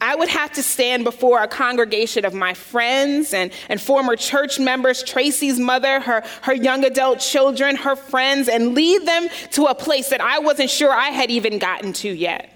I 0.00 0.16
would 0.16 0.30
have 0.30 0.52
to 0.52 0.62
stand 0.62 1.04
before 1.04 1.42
a 1.42 1.46
congregation 1.46 2.24
of 2.24 2.32
my 2.32 2.54
friends 2.54 3.34
and, 3.34 3.52
and 3.68 3.78
former 3.78 4.16
church 4.16 4.58
members, 4.58 5.02
Tracy's 5.02 5.60
mother, 5.60 6.00
her, 6.00 6.24
her 6.40 6.54
young 6.54 6.86
adult 6.86 7.20
children, 7.20 7.76
her 7.76 7.96
friends, 7.96 8.48
and 8.48 8.74
lead 8.74 9.06
them 9.06 9.28
to 9.52 9.66
a 9.66 9.74
place 9.74 10.08
that 10.08 10.22
I 10.22 10.38
wasn't 10.38 10.70
sure 10.70 10.90
I 10.90 11.10
had 11.10 11.30
even 11.30 11.58
gotten 11.58 11.92
to 11.94 12.08
yet. 12.08 12.50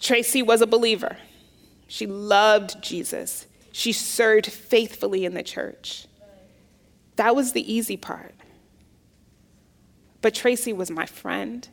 Tracy 0.00 0.42
was 0.42 0.62
a 0.62 0.66
believer. 0.66 1.16
She 1.86 2.08
loved 2.08 2.82
Jesus. 2.82 3.46
She 3.70 3.92
served 3.92 4.46
faithfully 4.46 5.24
in 5.24 5.34
the 5.34 5.44
church. 5.44 6.08
That 7.20 7.36
was 7.36 7.52
the 7.52 7.70
easy 7.70 7.98
part. 7.98 8.34
But 10.22 10.32
Tracy 10.32 10.72
was 10.72 10.90
my 10.90 11.04
friend, 11.04 11.68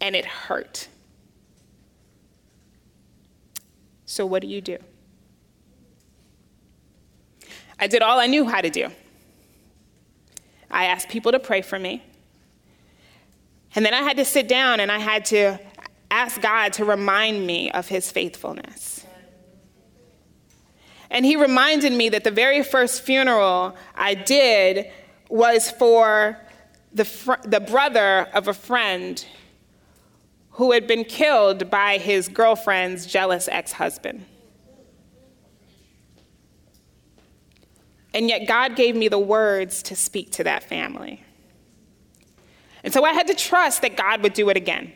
and 0.00 0.16
it 0.16 0.24
hurt. 0.24 0.88
So, 4.06 4.24
what 4.24 4.40
do 4.40 4.48
you 4.48 4.62
do? 4.62 4.78
I 7.78 7.88
did 7.88 8.00
all 8.00 8.18
I 8.18 8.26
knew 8.26 8.48
how 8.48 8.62
to 8.62 8.70
do. 8.70 8.88
I 10.70 10.86
asked 10.86 11.10
people 11.10 11.32
to 11.32 11.38
pray 11.38 11.60
for 11.60 11.78
me, 11.78 12.02
And 13.74 13.84
then 13.84 13.92
I 13.92 14.00
had 14.00 14.16
to 14.16 14.24
sit 14.24 14.48
down 14.48 14.80
and 14.80 14.90
I 14.90 14.98
had 14.98 15.26
to 15.26 15.60
ask 16.10 16.40
God 16.40 16.72
to 16.72 16.86
remind 16.86 17.46
me 17.46 17.70
of 17.70 17.86
his 17.86 18.10
faithfulness. 18.10 19.01
And 21.12 21.26
he 21.26 21.36
reminded 21.36 21.92
me 21.92 22.08
that 22.08 22.24
the 22.24 22.30
very 22.30 22.62
first 22.62 23.02
funeral 23.02 23.76
I 23.94 24.14
did 24.14 24.90
was 25.28 25.70
for 25.70 26.38
the, 26.94 27.04
fr- 27.04 27.34
the 27.44 27.60
brother 27.60 28.28
of 28.32 28.48
a 28.48 28.54
friend 28.54 29.24
who 30.52 30.72
had 30.72 30.86
been 30.86 31.04
killed 31.04 31.70
by 31.70 31.98
his 31.98 32.28
girlfriend's 32.28 33.04
jealous 33.04 33.46
ex 33.48 33.72
husband. 33.72 34.24
And 38.14 38.28
yet, 38.28 38.48
God 38.48 38.74
gave 38.74 38.96
me 38.96 39.08
the 39.08 39.18
words 39.18 39.82
to 39.84 39.96
speak 39.96 40.32
to 40.32 40.44
that 40.44 40.64
family. 40.64 41.22
And 42.84 42.92
so 42.92 43.04
I 43.04 43.12
had 43.12 43.26
to 43.26 43.34
trust 43.34 43.82
that 43.82 43.96
God 43.96 44.22
would 44.22 44.32
do 44.32 44.48
it 44.48 44.56
again. 44.56 44.92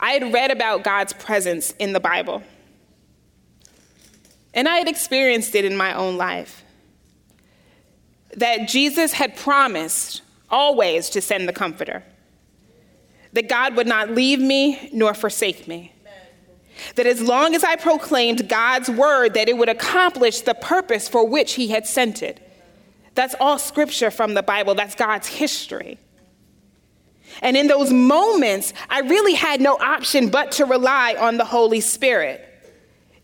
I 0.00 0.12
had 0.12 0.32
read 0.32 0.50
about 0.50 0.82
God's 0.82 1.12
presence 1.12 1.72
in 1.78 1.92
the 1.92 2.00
Bible, 2.00 2.42
and 4.56 4.68
I 4.68 4.78
had 4.78 4.88
experienced 4.88 5.54
it 5.54 5.64
in 5.64 5.76
my 5.76 5.94
own 5.94 6.16
life. 6.16 6.64
That 8.36 8.68
Jesus 8.68 9.12
had 9.12 9.36
promised 9.36 10.22
always 10.50 11.08
to 11.10 11.20
send 11.20 11.48
the 11.48 11.52
Comforter, 11.52 12.02
that 13.32 13.48
God 13.48 13.76
would 13.76 13.86
not 13.86 14.10
leave 14.10 14.40
me 14.40 14.90
nor 14.92 15.14
forsake 15.14 15.68
me 15.68 15.92
that 16.94 17.06
as 17.06 17.20
long 17.20 17.54
as 17.54 17.64
I 17.64 17.76
proclaimed 17.76 18.48
God's 18.48 18.90
word, 18.90 19.34
that 19.34 19.48
it 19.48 19.56
would 19.56 19.68
accomplish 19.68 20.42
the 20.42 20.54
purpose 20.54 21.08
for 21.08 21.26
which 21.26 21.54
he 21.54 21.68
had 21.68 21.86
sent 21.86 22.22
it. 22.22 22.42
That's 23.14 23.34
all 23.40 23.58
scripture 23.58 24.10
from 24.10 24.34
the 24.34 24.42
Bible. 24.42 24.74
That's 24.74 24.94
God's 24.94 25.26
history. 25.26 25.98
And 27.42 27.56
in 27.56 27.66
those 27.66 27.92
moments, 27.92 28.72
I 28.88 29.00
really 29.00 29.34
had 29.34 29.60
no 29.60 29.76
option 29.78 30.28
but 30.28 30.52
to 30.52 30.64
rely 30.64 31.16
on 31.18 31.36
the 31.38 31.44
Holy 31.44 31.80
Spirit. 31.80 32.42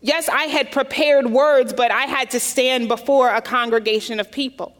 Yes, 0.05 0.27
I 0.27 0.43
had 0.43 0.69
prepared 0.69 1.27
words, 1.27 1.71
but 1.71 1.89
I 1.89 2.01
had 2.01 2.31
to 2.31 2.39
stand 2.39 2.89
before 2.89 3.33
a 3.33 3.41
congregation 3.41 4.19
of 4.19 4.29
people. 4.29 4.75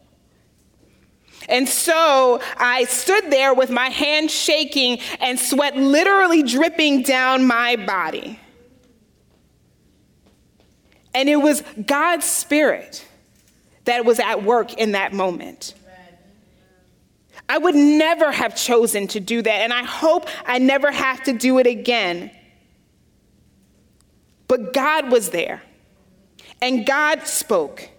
And 1.48 1.68
so 1.68 2.42
I 2.58 2.84
stood 2.84 3.32
there 3.32 3.54
with 3.54 3.70
my 3.70 3.88
hands 3.88 4.34
shaking 4.34 5.00
and 5.22 5.40
sweat 5.40 5.78
literally 5.78 6.44
dripping 6.44 7.04
down 7.04 7.48
my 7.48 7.78
body. 7.78 8.38
And 11.14 11.30
it 11.30 11.38
was 11.38 11.64
God's 11.86 12.26
Spirit 12.26 13.08
that 13.86 14.04
was 14.04 14.20
at 14.20 14.44
work 14.44 14.74
in 14.74 14.92
that 14.92 15.14
moment. 15.14 15.74
I 17.48 17.60
would 17.60 17.76
never 17.76 18.30
have 18.30 18.58
chosen 18.58 19.08
to 19.08 19.22
do 19.22 19.42
that, 19.42 19.62
and 19.62 19.72
I 19.72 19.84
hope 19.84 20.28
I 20.46 20.60
never 20.60 20.92
have 20.92 21.24
to 21.24 21.34
do 21.34 21.60
it 21.60 21.68
again. 21.68 22.30
But 24.48 24.74
God 24.74 25.12
was 25.12 25.30
there, 25.30 25.62
and 26.62 26.86
God 26.86 27.28
spoke, 27.28 27.90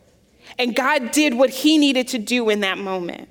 and 0.58 0.74
God 0.74 1.10
did 1.10 1.34
what 1.34 1.50
He 1.50 1.78
needed 1.78 2.08
to 2.08 2.18
do 2.18 2.50
in 2.50 2.60
that 2.60 2.78
moment. 2.78 3.28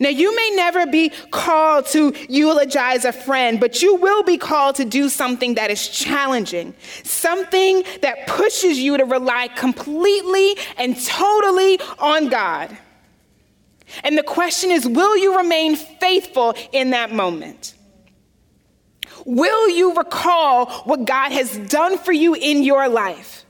Now, 0.00 0.08
you 0.08 0.34
may 0.34 0.50
never 0.54 0.86
be 0.86 1.10
called 1.30 1.86
to 1.86 2.12
eulogize 2.28 3.04
a 3.04 3.12
friend, 3.12 3.60
but 3.60 3.82
you 3.82 3.94
will 3.94 4.22
be 4.24 4.36
called 4.36 4.76
to 4.76 4.84
do 4.84 5.08
something 5.08 5.54
that 5.54 5.70
is 5.70 5.88
challenging, 5.88 6.74
something 7.04 7.84
that 8.02 8.26
pushes 8.26 8.78
you 8.78 8.96
to 8.96 9.04
rely 9.04 9.48
completely 9.48 10.56
and 10.76 11.00
totally 11.00 11.78
on 11.98 12.28
God. 12.28 12.76
And 14.02 14.18
the 14.18 14.24
question 14.24 14.70
is 14.70 14.86
will 14.86 15.16
you 15.16 15.36
remain 15.38 15.76
faithful 15.76 16.54
in 16.72 16.90
that 16.90 17.12
moment? 17.12 17.75
Will 19.26 19.68
you 19.68 19.92
recall 19.94 20.70
what 20.84 21.04
God 21.04 21.32
has 21.32 21.58
done 21.58 21.98
for 21.98 22.12
you 22.12 22.34
in 22.34 22.62
your 22.62 22.88
life? 22.88 23.44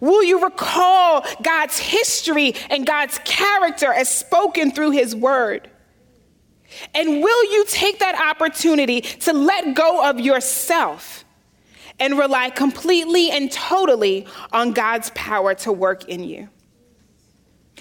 Will 0.00 0.22
you 0.22 0.42
recall 0.42 1.26
God's 1.42 1.78
history 1.78 2.54
and 2.70 2.86
God's 2.86 3.18
character 3.24 3.92
as 3.92 4.08
spoken 4.08 4.70
through 4.70 4.92
His 4.92 5.16
Word? 5.16 5.68
And 6.94 7.22
will 7.22 7.52
you 7.52 7.64
take 7.66 7.98
that 7.98 8.20
opportunity 8.20 9.00
to 9.00 9.32
let 9.32 9.74
go 9.74 10.08
of 10.08 10.20
yourself 10.20 11.24
and 11.98 12.16
rely 12.16 12.50
completely 12.50 13.30
and 13.30 13.50
totally 13.50 14.28
on 14.52 14.72
God's 14.72 15.10
power 15.16 15.54
to 15.56 15.72
work 15.72 16.04
in 16.04 16.22
you? 16.22 16.48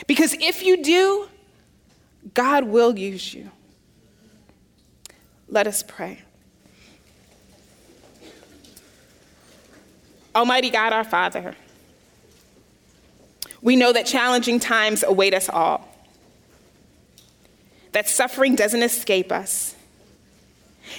Because 0.08 0.34
if 0.34 0.64
you 0.64 0.82
do, 0.82 1.28
God 2.34 2.64
will 2.64 2.98
use 2.98 3.36
you. 3.36 3.52
Let 5.48 5.68
us 5.68 5.84
pray. 5.84 6.24
Almighty 10.38 10.70
God, 10.70 10.94
our 10.94 11.04
Father, 11.04 11.56
we 13.60 13.76
know 13.76 13.92
that 13.92 14.06
challenging 14.06 14.60
times 14.60 15.02
await 15.02 15.34
us 15.34 15.50
all, 15.50 15.90
that 17.94 18.08
suffering 18.08 18.56
doesn't 18.56 18.84
escape 18.84 19.32
us. 19.32 19.74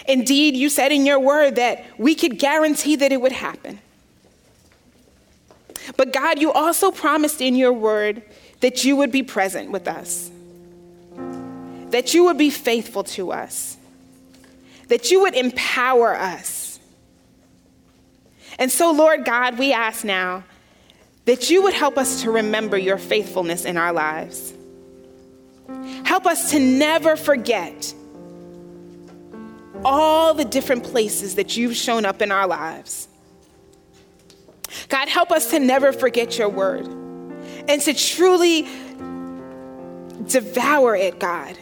Indeed, 0.09 0.57
you 0.57 0.69
said 0.69 0.91
in 0.91 1.07
your 1.07 1.21
word 1.21 1.55
that 1.55 1.85
we 1.99 2.17
could 2.17 2.41
guarantee 2.41 2.97
that 2.97 3.13
it 3.13 3.21
would 3.21 3.31
happen. 3.31 3.79
But 5.97 6.13
God, 6.13 6.41
you 6.41 6.51
also 6.51 6.91
promised 6.91 7.41
in 7.41 7.55
your 7.55 7.73
word 7.73 8.25
that 8.59 8.85
you 8.85 8.97
would 8.97 9.13
be 9.13 9.23
present 9.23 9.71
with 9.71 9.87
us, 9.87 10.33
that 11.91 12.13
you 12.13 12.25
would 12.25 12.39
be 12.39 12.51
faithful 12.51 13.05
to 13.05 13.31
us, 13.31 13.77
that 14.89 15.13
you 15.13 15.21
would 15.21 15.37
empower 15.37 16.17
us. 16.17 16.68
And 18.59 18.71
so, 18.71 18.91
Lord 18.91 19.25
God, 19.25 19.59
we 19.59 19.73
ask 19.73 20.05
now 20.05 20.45
that 21.25 21.51
you 21.51 21.63
would 21.63 21.75
help 21.75 21.97
us 21.97 22.23
to 22.23 22.31
remember 22.31 22.77
your 22.77 22.99
faithfulness 22.99 23.65
in 23.65 23.77
our 23.77 23.93
lives. 23.93 24.53
Help 26.05 26.27
us 26.27 26.51
to 26.51 26.59
never 26.59 27.17
forget 27.17 27.95
all 29.85 30.35
the 30.35 30.45
different 30.45 30.85
places 30.85 31.37
that 31.37 31.57
you've 31.57 31.77
shown 31.77 32.05
up 32.05 32.23
in 32.23 32.33
our 32.33 32.47
lives. 32.47 33.09
God, 34.89 35.09
help 35.09 35.31
us 35.31 35.51
to 35.51 35.59
never 35.59 35.93
forget 35.93 36.39
your 36.39 36.49
word 36.49 36.87
and 36.87 37.81
to 37.83 37.95
truly 37.95 38.63
devour 40.27 40.97
it, 40.97 41.21
God, 41.21 41.57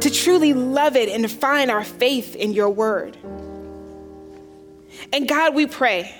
to 0.00 0.10
truly 0.10 0.54
love 0.54 0.96
it 0.96 1.08
and 1.08 1.30
find 1.30 1.70
our 1.70 1.84
faith 1.84 2.34
in 2.34 2.52
your 2.52 2.70
word. 2.70 3.16
And 5.12 5.28
God, 5.28 5.54
we 5.54 5.66
pray 5.66 6.14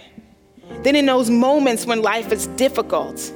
that 0.83 0.95
in 0.95 1.07
those 1.07 1.31
moments 1.31 1.87
when 1.87 2.03
life 2.03 2.33
is 2.33 2.47
difficult, 2.49 3.33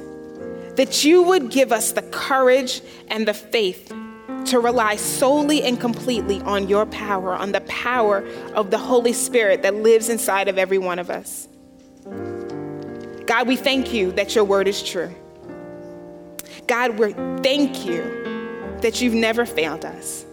that 0.75 1.03
you 1.03 1.23
would 1.23 1.51
give 1.51 1.71
us 1.71 1.91
the 1.91 2.01
courage 2.01 2.81
and 3.09 3.27
the 3.27 3.33
faith 3.33 3.93
to 4.45 4.59
rely 4.59 4.95
solely 4.95 5.63
and 5.63 5.79
completely 5.79 6.41
on 6.41 6.67
your 6.67 6.85
power, 6.87 7.35
on 7.35 7.51
the 7.51 7.61
power 7.61 8.25
of 8.53 8.71
the 8.71 8.77
Holy 8.77 9.13
Spirit 9.13 9.61
that 9.61 9.75
lives 9.75 10.09
inside 10.09 10.47
of 10.47 10.57
every 10.57 10.77
one 10.77 10.99
of 10.99 11.09
us. 11.09 11.47
God, 13.27 13.47
we 13.47 13.55
thank 13.55 13.93
you 13.93 14.11
that 14.13 14.35
your 14.35 14.43
word 14.43 14.67
is 14.67 14.81
true. 14.81 15.13
God, 16.67 16.97
we 16.97 17.13
thank 17.43 17.85
you 17.85 18.77
that 18.81 19.01
you've 19.01 19.13
never 19.13 19.45
failed 19.45 19.85
us. 19.85 20.25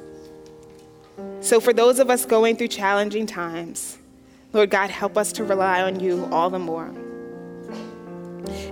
So, 1.40 1.60
for 1.60 1.72
those 1.72 1.98
of 1.98 2.10
us 2.10 2.24
going 2.24 2.56
through 2.56 2.68
challenging 2.68 3.26
times, 3.26 3.97
Lord 4.52 4.70
God, 4.70 4.90
help 4.90 5.18
us 5.18 5.32
to 5.32 5.44
rely 5.44 5.82
on 5.82 6.00
you 6.00 6.26
all 6.32 6.50
the 6.50 6.58
more. 6.58 6.90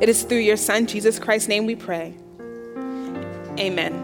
It 0.00 0.08
is 0.08 0.22
through 0.22 0.38
your 0.38 0.56
Son, 0.56 0.86
Jesus 0.86 1.18
Christ's 1.18 1.48
name, 1.48 1.66
we 1.66 1.76
pray. 1.76 2.14
Amen. 3.58 4.02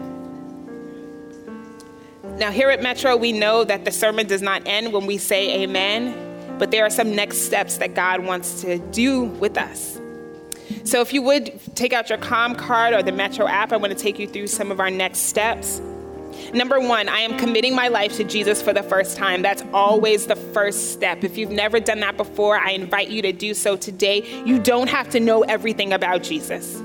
Now, 2.37 2.51
here 2.51 2.69
at 2.69 2.81
Metro, 2.81 3.15
we 3.15 3.31
know 3.31 3.63
that 3.63 3.85
the 3.85 3.91
sermon 3.91 4.27
does 4.27 4.41
not 4.41 4.63
end 4.65 4.91
when 4.91 5.05
we 5.05 5.17
say 5.17 5.63
amen, 5.63 6.57
but 6.57 6.71
there 6.71 6.83
are 6.83 6.89
some 6.89 7.15
next 7.15 7.39
steps 7.39 7.77
that 7.77 7.93
God 7.93 8.25
wants 8.25 8.61
to 8.61 8.79
do 8.79 9.23
with 9.23 9.57
us. 9.57 9.99
So, 10.83 11.01
if 11.01 11.13
you 11.13 11.21
would 11.21 11.59
take 11.75 11.93
out 11.93 12.09
your 12.09 12.17
COM 12.17 12.55
card 12.55 12.93
or 12.93 13.03
the 13.03 13.11
Metro 13.11 13.47
app, 13.47 13.71
I 13.71 13.77
want 13.77 13.95
to 13.95 13.99
take 13.99 14.17
you 14.17 14.27
through 14.27 14.47
some 14.47 14.71
of 14.71 14.79
our 14.79 14.89
next 14.89 15.19
steps. 15.19 15.81
Number 16.53 16.79
one, 16.79 17.09
I 17.09 17.19
am 17.19 17.37
committing 17.37 17.75
my 17.75 17.87
life 17.87 18.15
to 18.17 18.23
Jesus 18.23 18.61
for 18.61 18.73
the 18.73 18.83
first 18.83 19.17
time. 19.17 19.41
That's 19.41 19.63
always 19.73 20.27
the 20.27 20.35
first 20.35 20.91
step. 20.91 21.23
If 21.23 21.37
you've 21.37 21.51
never 21.51 21.79
done 21.79 21.99
that 22.01 22.17
before, 22.17 22.57
I 22.57 22.71
invite 22.71 23.09
you 23.09 23.21
to 23.23 23.31
do 23.31 23.53
so 23.53 23.75
today. 23.75 24.43
You 24.45 24.59
don't 24.59 24.89
have 24.89 25.09
to 25.11 25.19
know 25.19 25.43
everything 25.43 25.93
about 25.93 26.23
Jesus. 26.23 26.81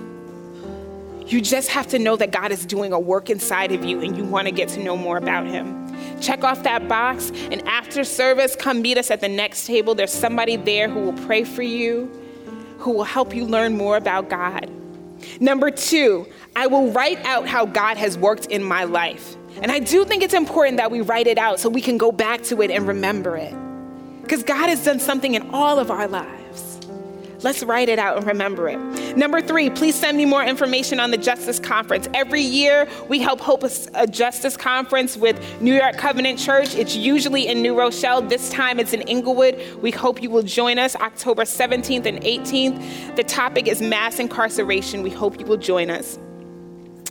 You 1.26 1.42
just 1.42 1.68
have 1.68 1.86
to 1.88 1.99
know 1.99 2.16
that 2.16 2.32
God 2.32 2.53
is 2.53 2.64
doing 2.64 2.92
a 2.92 2.99
work 2.99 3.28
inside 3.28 3.72
of 3.72 3.84
you 3.84 4.01
and 4.01 4.16
you 4.16 4.24
want 4.24 4.49
to 4.49 4.53
get 4.53 4.70
to 4.70 4.82
know 4.82 4.96
more 4.96 5.18
about 5.18 5.46
Him. 5.46 5.86
Check 6.20 6.42
off 6.42 6.62
that 6.62 6.88
box, 6.88 7.30
and 7.51 7.66
after 7.68 8.03
service, 8.03 8.57
come 8.57 8.82
meet 8.82 8.99
us 8.99 9.11
at 9.11 9.20
the 9.20 9.28
next 9.28 9.66
table. 9.66 9.94
There's 9.94 10.12
somebody 10.12 10.57
there 10.57 10.88
who 10.88 11.01
will 11.01 11.26
pray 11.26 11.44
for 11.44 11.62
you, 11.62 12.11
who 12.78 12.92
will 12.92 13.05
help 13.05 13.34
you 13.34 13.44
learn 13.44 13.76
more 13.76 13.96
about 13.96 14.30
God. 14.30 14.70
Number 15.40 15.70
two, 15.70 16.26
I 16.57 16.66
will 16.66 16.90
write 16.92 17.24
out 17.24 17.46
how 17.46 17.66
God 17.66 17.96
has 17.99 18.16
worked 18.16 18.46
in 18.46 18.62
my 18.62 18.84
life. 18.84 19.36
And 19.61 19.72
I 19.72 19.78
do 19.80 20.04
think 20.04 20.22
it's 20.22 20.34
important 20.34 20.76
that 20.76 20.90
we 20.90 21.00
write 21.00 21.26
it 21.26 21.38
out 21.38 21.61
so 21.61 21.68
we 21.68 21.80
can 21.80 21.98
go 21.98 22.12
back 22.12 22.42
to 22.44 22.62
it 22.62 22.70
and 22.70 22.86
remember 22.86 23.36
it. 23.36 23.54
Because 24.22 24.42
God 24.42 24.68
has 24.68 24.84
done 24.84 25.00
something 25.00 25.34
in 25.34 25.50
all 25.50 25.78
of 25.78 25.90
our 25.90 26.06
lives. 26.06 26.38
Let's 27.42 27.62
write 27.62 27.88
it 27.88 28.00
out 28.00 28.16
and 28.16 28.26
remember 28.26 28.68
it. 28.68 29.16
Number 29.16 29.40
three, 29.40 29.70
please 29.70 29.94
send 29.94 30.16
me 30.16 30.24
more 30.24 30.42
information 30.42 30.98
on 30.98 31.12
the 31.12 31.16
Justice 31.16 31.61
Conference. 31.61 32.09
Every 32.12 32.40
year, 32.40 32.88
we 33.09 33.20
help 33.20 33.40
a, 33.46 33.70
a, 33.94 34.06
Justice 34.09 34.56
Conference 34.56 35.16
with 35.16 35.40
New 35.61 35.74
York 35.74 35.96
Covenant 35.96 36.40
Church. 36.40 36.74
It's 36.74 36.96
usually 36.96 37.46
in 37.46 37.62
New 37.62 37.78
Rochelle. 37.78 38.22
This 38.22 38.50
time 38.50 38.80
it's 38.80 38.92
in 38.92 39.02
Englewood. 39.02 39.56
We 39.80 39.92
hope 39.92 40.20
you 40.20 40.30
will 40.30 40.42
join 40.42 40.78
us 40.80 40.96
October 40.96 41.44
17th 41.44 42.06
and 42.06 42.20
18th. 42.22 43.16
The 43.16 43.24
topic 43.24 43.68
is 43.68 43.80
mass 43.80 44.18
incarceration. 44.18 45.02
We 45.02 45.11
hope 45.11 45.38
you 45.38 45.46
will 45.46 45.56
join 45.56 45.90
us. 45.90 46.18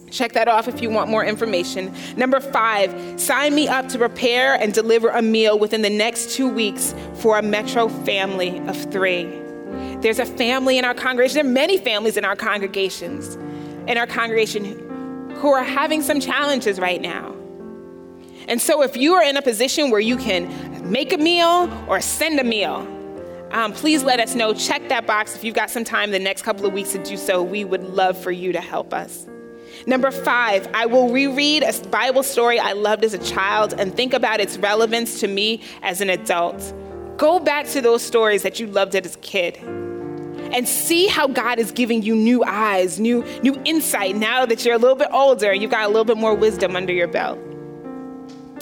Check 0.09 0.33
that 0.33 0.47
off 0.47 0.67
if 0.67 0.81
you 0.81 0.89
want 0.89 1.09
more 1.09 1.23
information. 1.23 1.93
Number 2.15 2.39
five, 2.39 3.19
sign 3.19 3.53
me 3.53 3.67
up 3.67 3.89
to 3.89 3.97
prepare 3.97 4.55
and 4.55 4.73
deliver 4.73 5.09
a 5.09 5.21
meal 5.21 5.59
within 5.59 5.81
the 5.81 5.89
next 5.89 6.31
two 6.31 6.47
weeks 6.47 6.95
for 7.15 7.37
a 7.37 7.41
Metro 7.41 7.89
family 7.89 8.59
of 8.67 8.77
three. 8.91 9.25
There's 10.01 10.19
a 10.19 10.25
family 10.25 10.77
in 10.77 10.85
our 10.85 10.93
congregation, 10.93 11.35
there 11.35 11.45
are 11.45 11.53
many 11.53 11.77
families 11.77 12.15
in 12.17 12.23
our 12.23 12.35
congregations, 12.35 13.35
in 13.87 13.97
our 13.97 14.07
congregation 14.07 15.29
who 15.35 15.51
are 15.51 15.63
having 15.63 16.01
some 16.01 16.19
challenges 16.19 16.79
right 16.79 17.01
now. 17.01 17.33
And 18.47 18.61
so, 18.61 18.81
if 18.81 18.95
you 18.95 19.13
are 19.15 19.23
in 19.23 19.35
a 19.35 19.41
position 19.41 19.91
where 19.91 19.99
you 19.99 20.15
can 20.15 20.89
make 20.89 21.11
a 21.11 21.17
meal 21.17 21.69
or 21.87 21.99
send 21.99 22.39
a 22.39 22.45
meal, 22.45 22.87
um, 23.51 23.73
please 23.73 24.03
let 24.03 24.21
us 24.21 24.35
know. 24.35 24.53
Check 24.53 24.87
that 24.87 25.05
box 25.05 25.35
if 25.35 25.43
you've 25.43 25.55
got 25.55 25.69
some 25.69 25.83
time 25.83 26.11
the 26.11 26.19
next 26.19 26.43
couple 26.43 26.65
of 26.65 26.71
weeks 26.71 26.93
to 26.93 27.03
do 27.03 27.17
so. 27.17 27.43
We 27.43 27.65
would 27.65 27.83
love 27.83 28.17
for 28.17 28.31
you 28.31 28.53
to 28.53 28.61
help 28.61 28.93
us. 28.93 29.27
Number 29.88 30.11
five, 30.11 30.69
I 30.73 30.85
will 30.85 31.09
reread 31.09 31.63
a 31.63 31.71
Bible 31.88 32.21
story 32.21 32.59
I 32.59 32.73
loved 32.73 33.05
as 33.05 33.13
a 33.13 33.19
child 33.19 33.73
and 33.73 33.95
think 33.95 34.13
about 34.13 34.41
its 34.41 34.57
relevance 34.57 35.21
to 35.21 35.29
me 35.29 35.61
as 35.81 36.01
an 36.01 36.09
adult. 36.09 36.73
Go 37.15 37.39
back 37.39 37.67
to 37.67 37.79
those 37.79 38.03
stories 38.03 38.43
that 38.43 38.59
you 38.59 38.67
loved 38.67 38.95
as 38.95 39.15
a 39.15 39.19
kid 39.19 39.57
and 40.53 40.67
see 40.67 41.07
how 41.07 41.27
God 41.27 41.57
is 41.57 41.71
giving 41.71 42.03
you 42.03 42.17
new 42.17 42.43
eyes, 42.43 42.99
new, 42.99 43.23
new 43.41 43.59
insight 43.63 44.17
now 44.17 44.45
that 44.45 44.65
you're 44.65 44.75
a 44.75 44.77
little 44.77 44.97
bit 44.97 45.07
older, 45.11 45.51
and 45.51 45.61
you've 45.61 45.71
got 45.71 45.85
a 45.85 45.88
little 45.88 46.05
bit 46.05 46.17
more 46.17 46.35
wisdom 46.35 46.75
under 46.75 46.91
your 46.91 47.07
belt. 47.07 47.39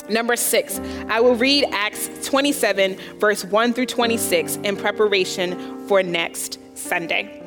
Number 0.08 0.36
six, 0.36 0.80
I 1.10 1.22
will 1.22 1.36
read 1.36 1.66
Acts 1.72 2.08
27, 2.28 2.98
verse 3.18 3.44
1 3.44 3.74
through 3.74 3.88
26 3.88 4.58
in 4.58 4.78
preparation 4.78 5.88
for 5.88 6.04
next 6.04 6.60
Sunday. 6.76 7.45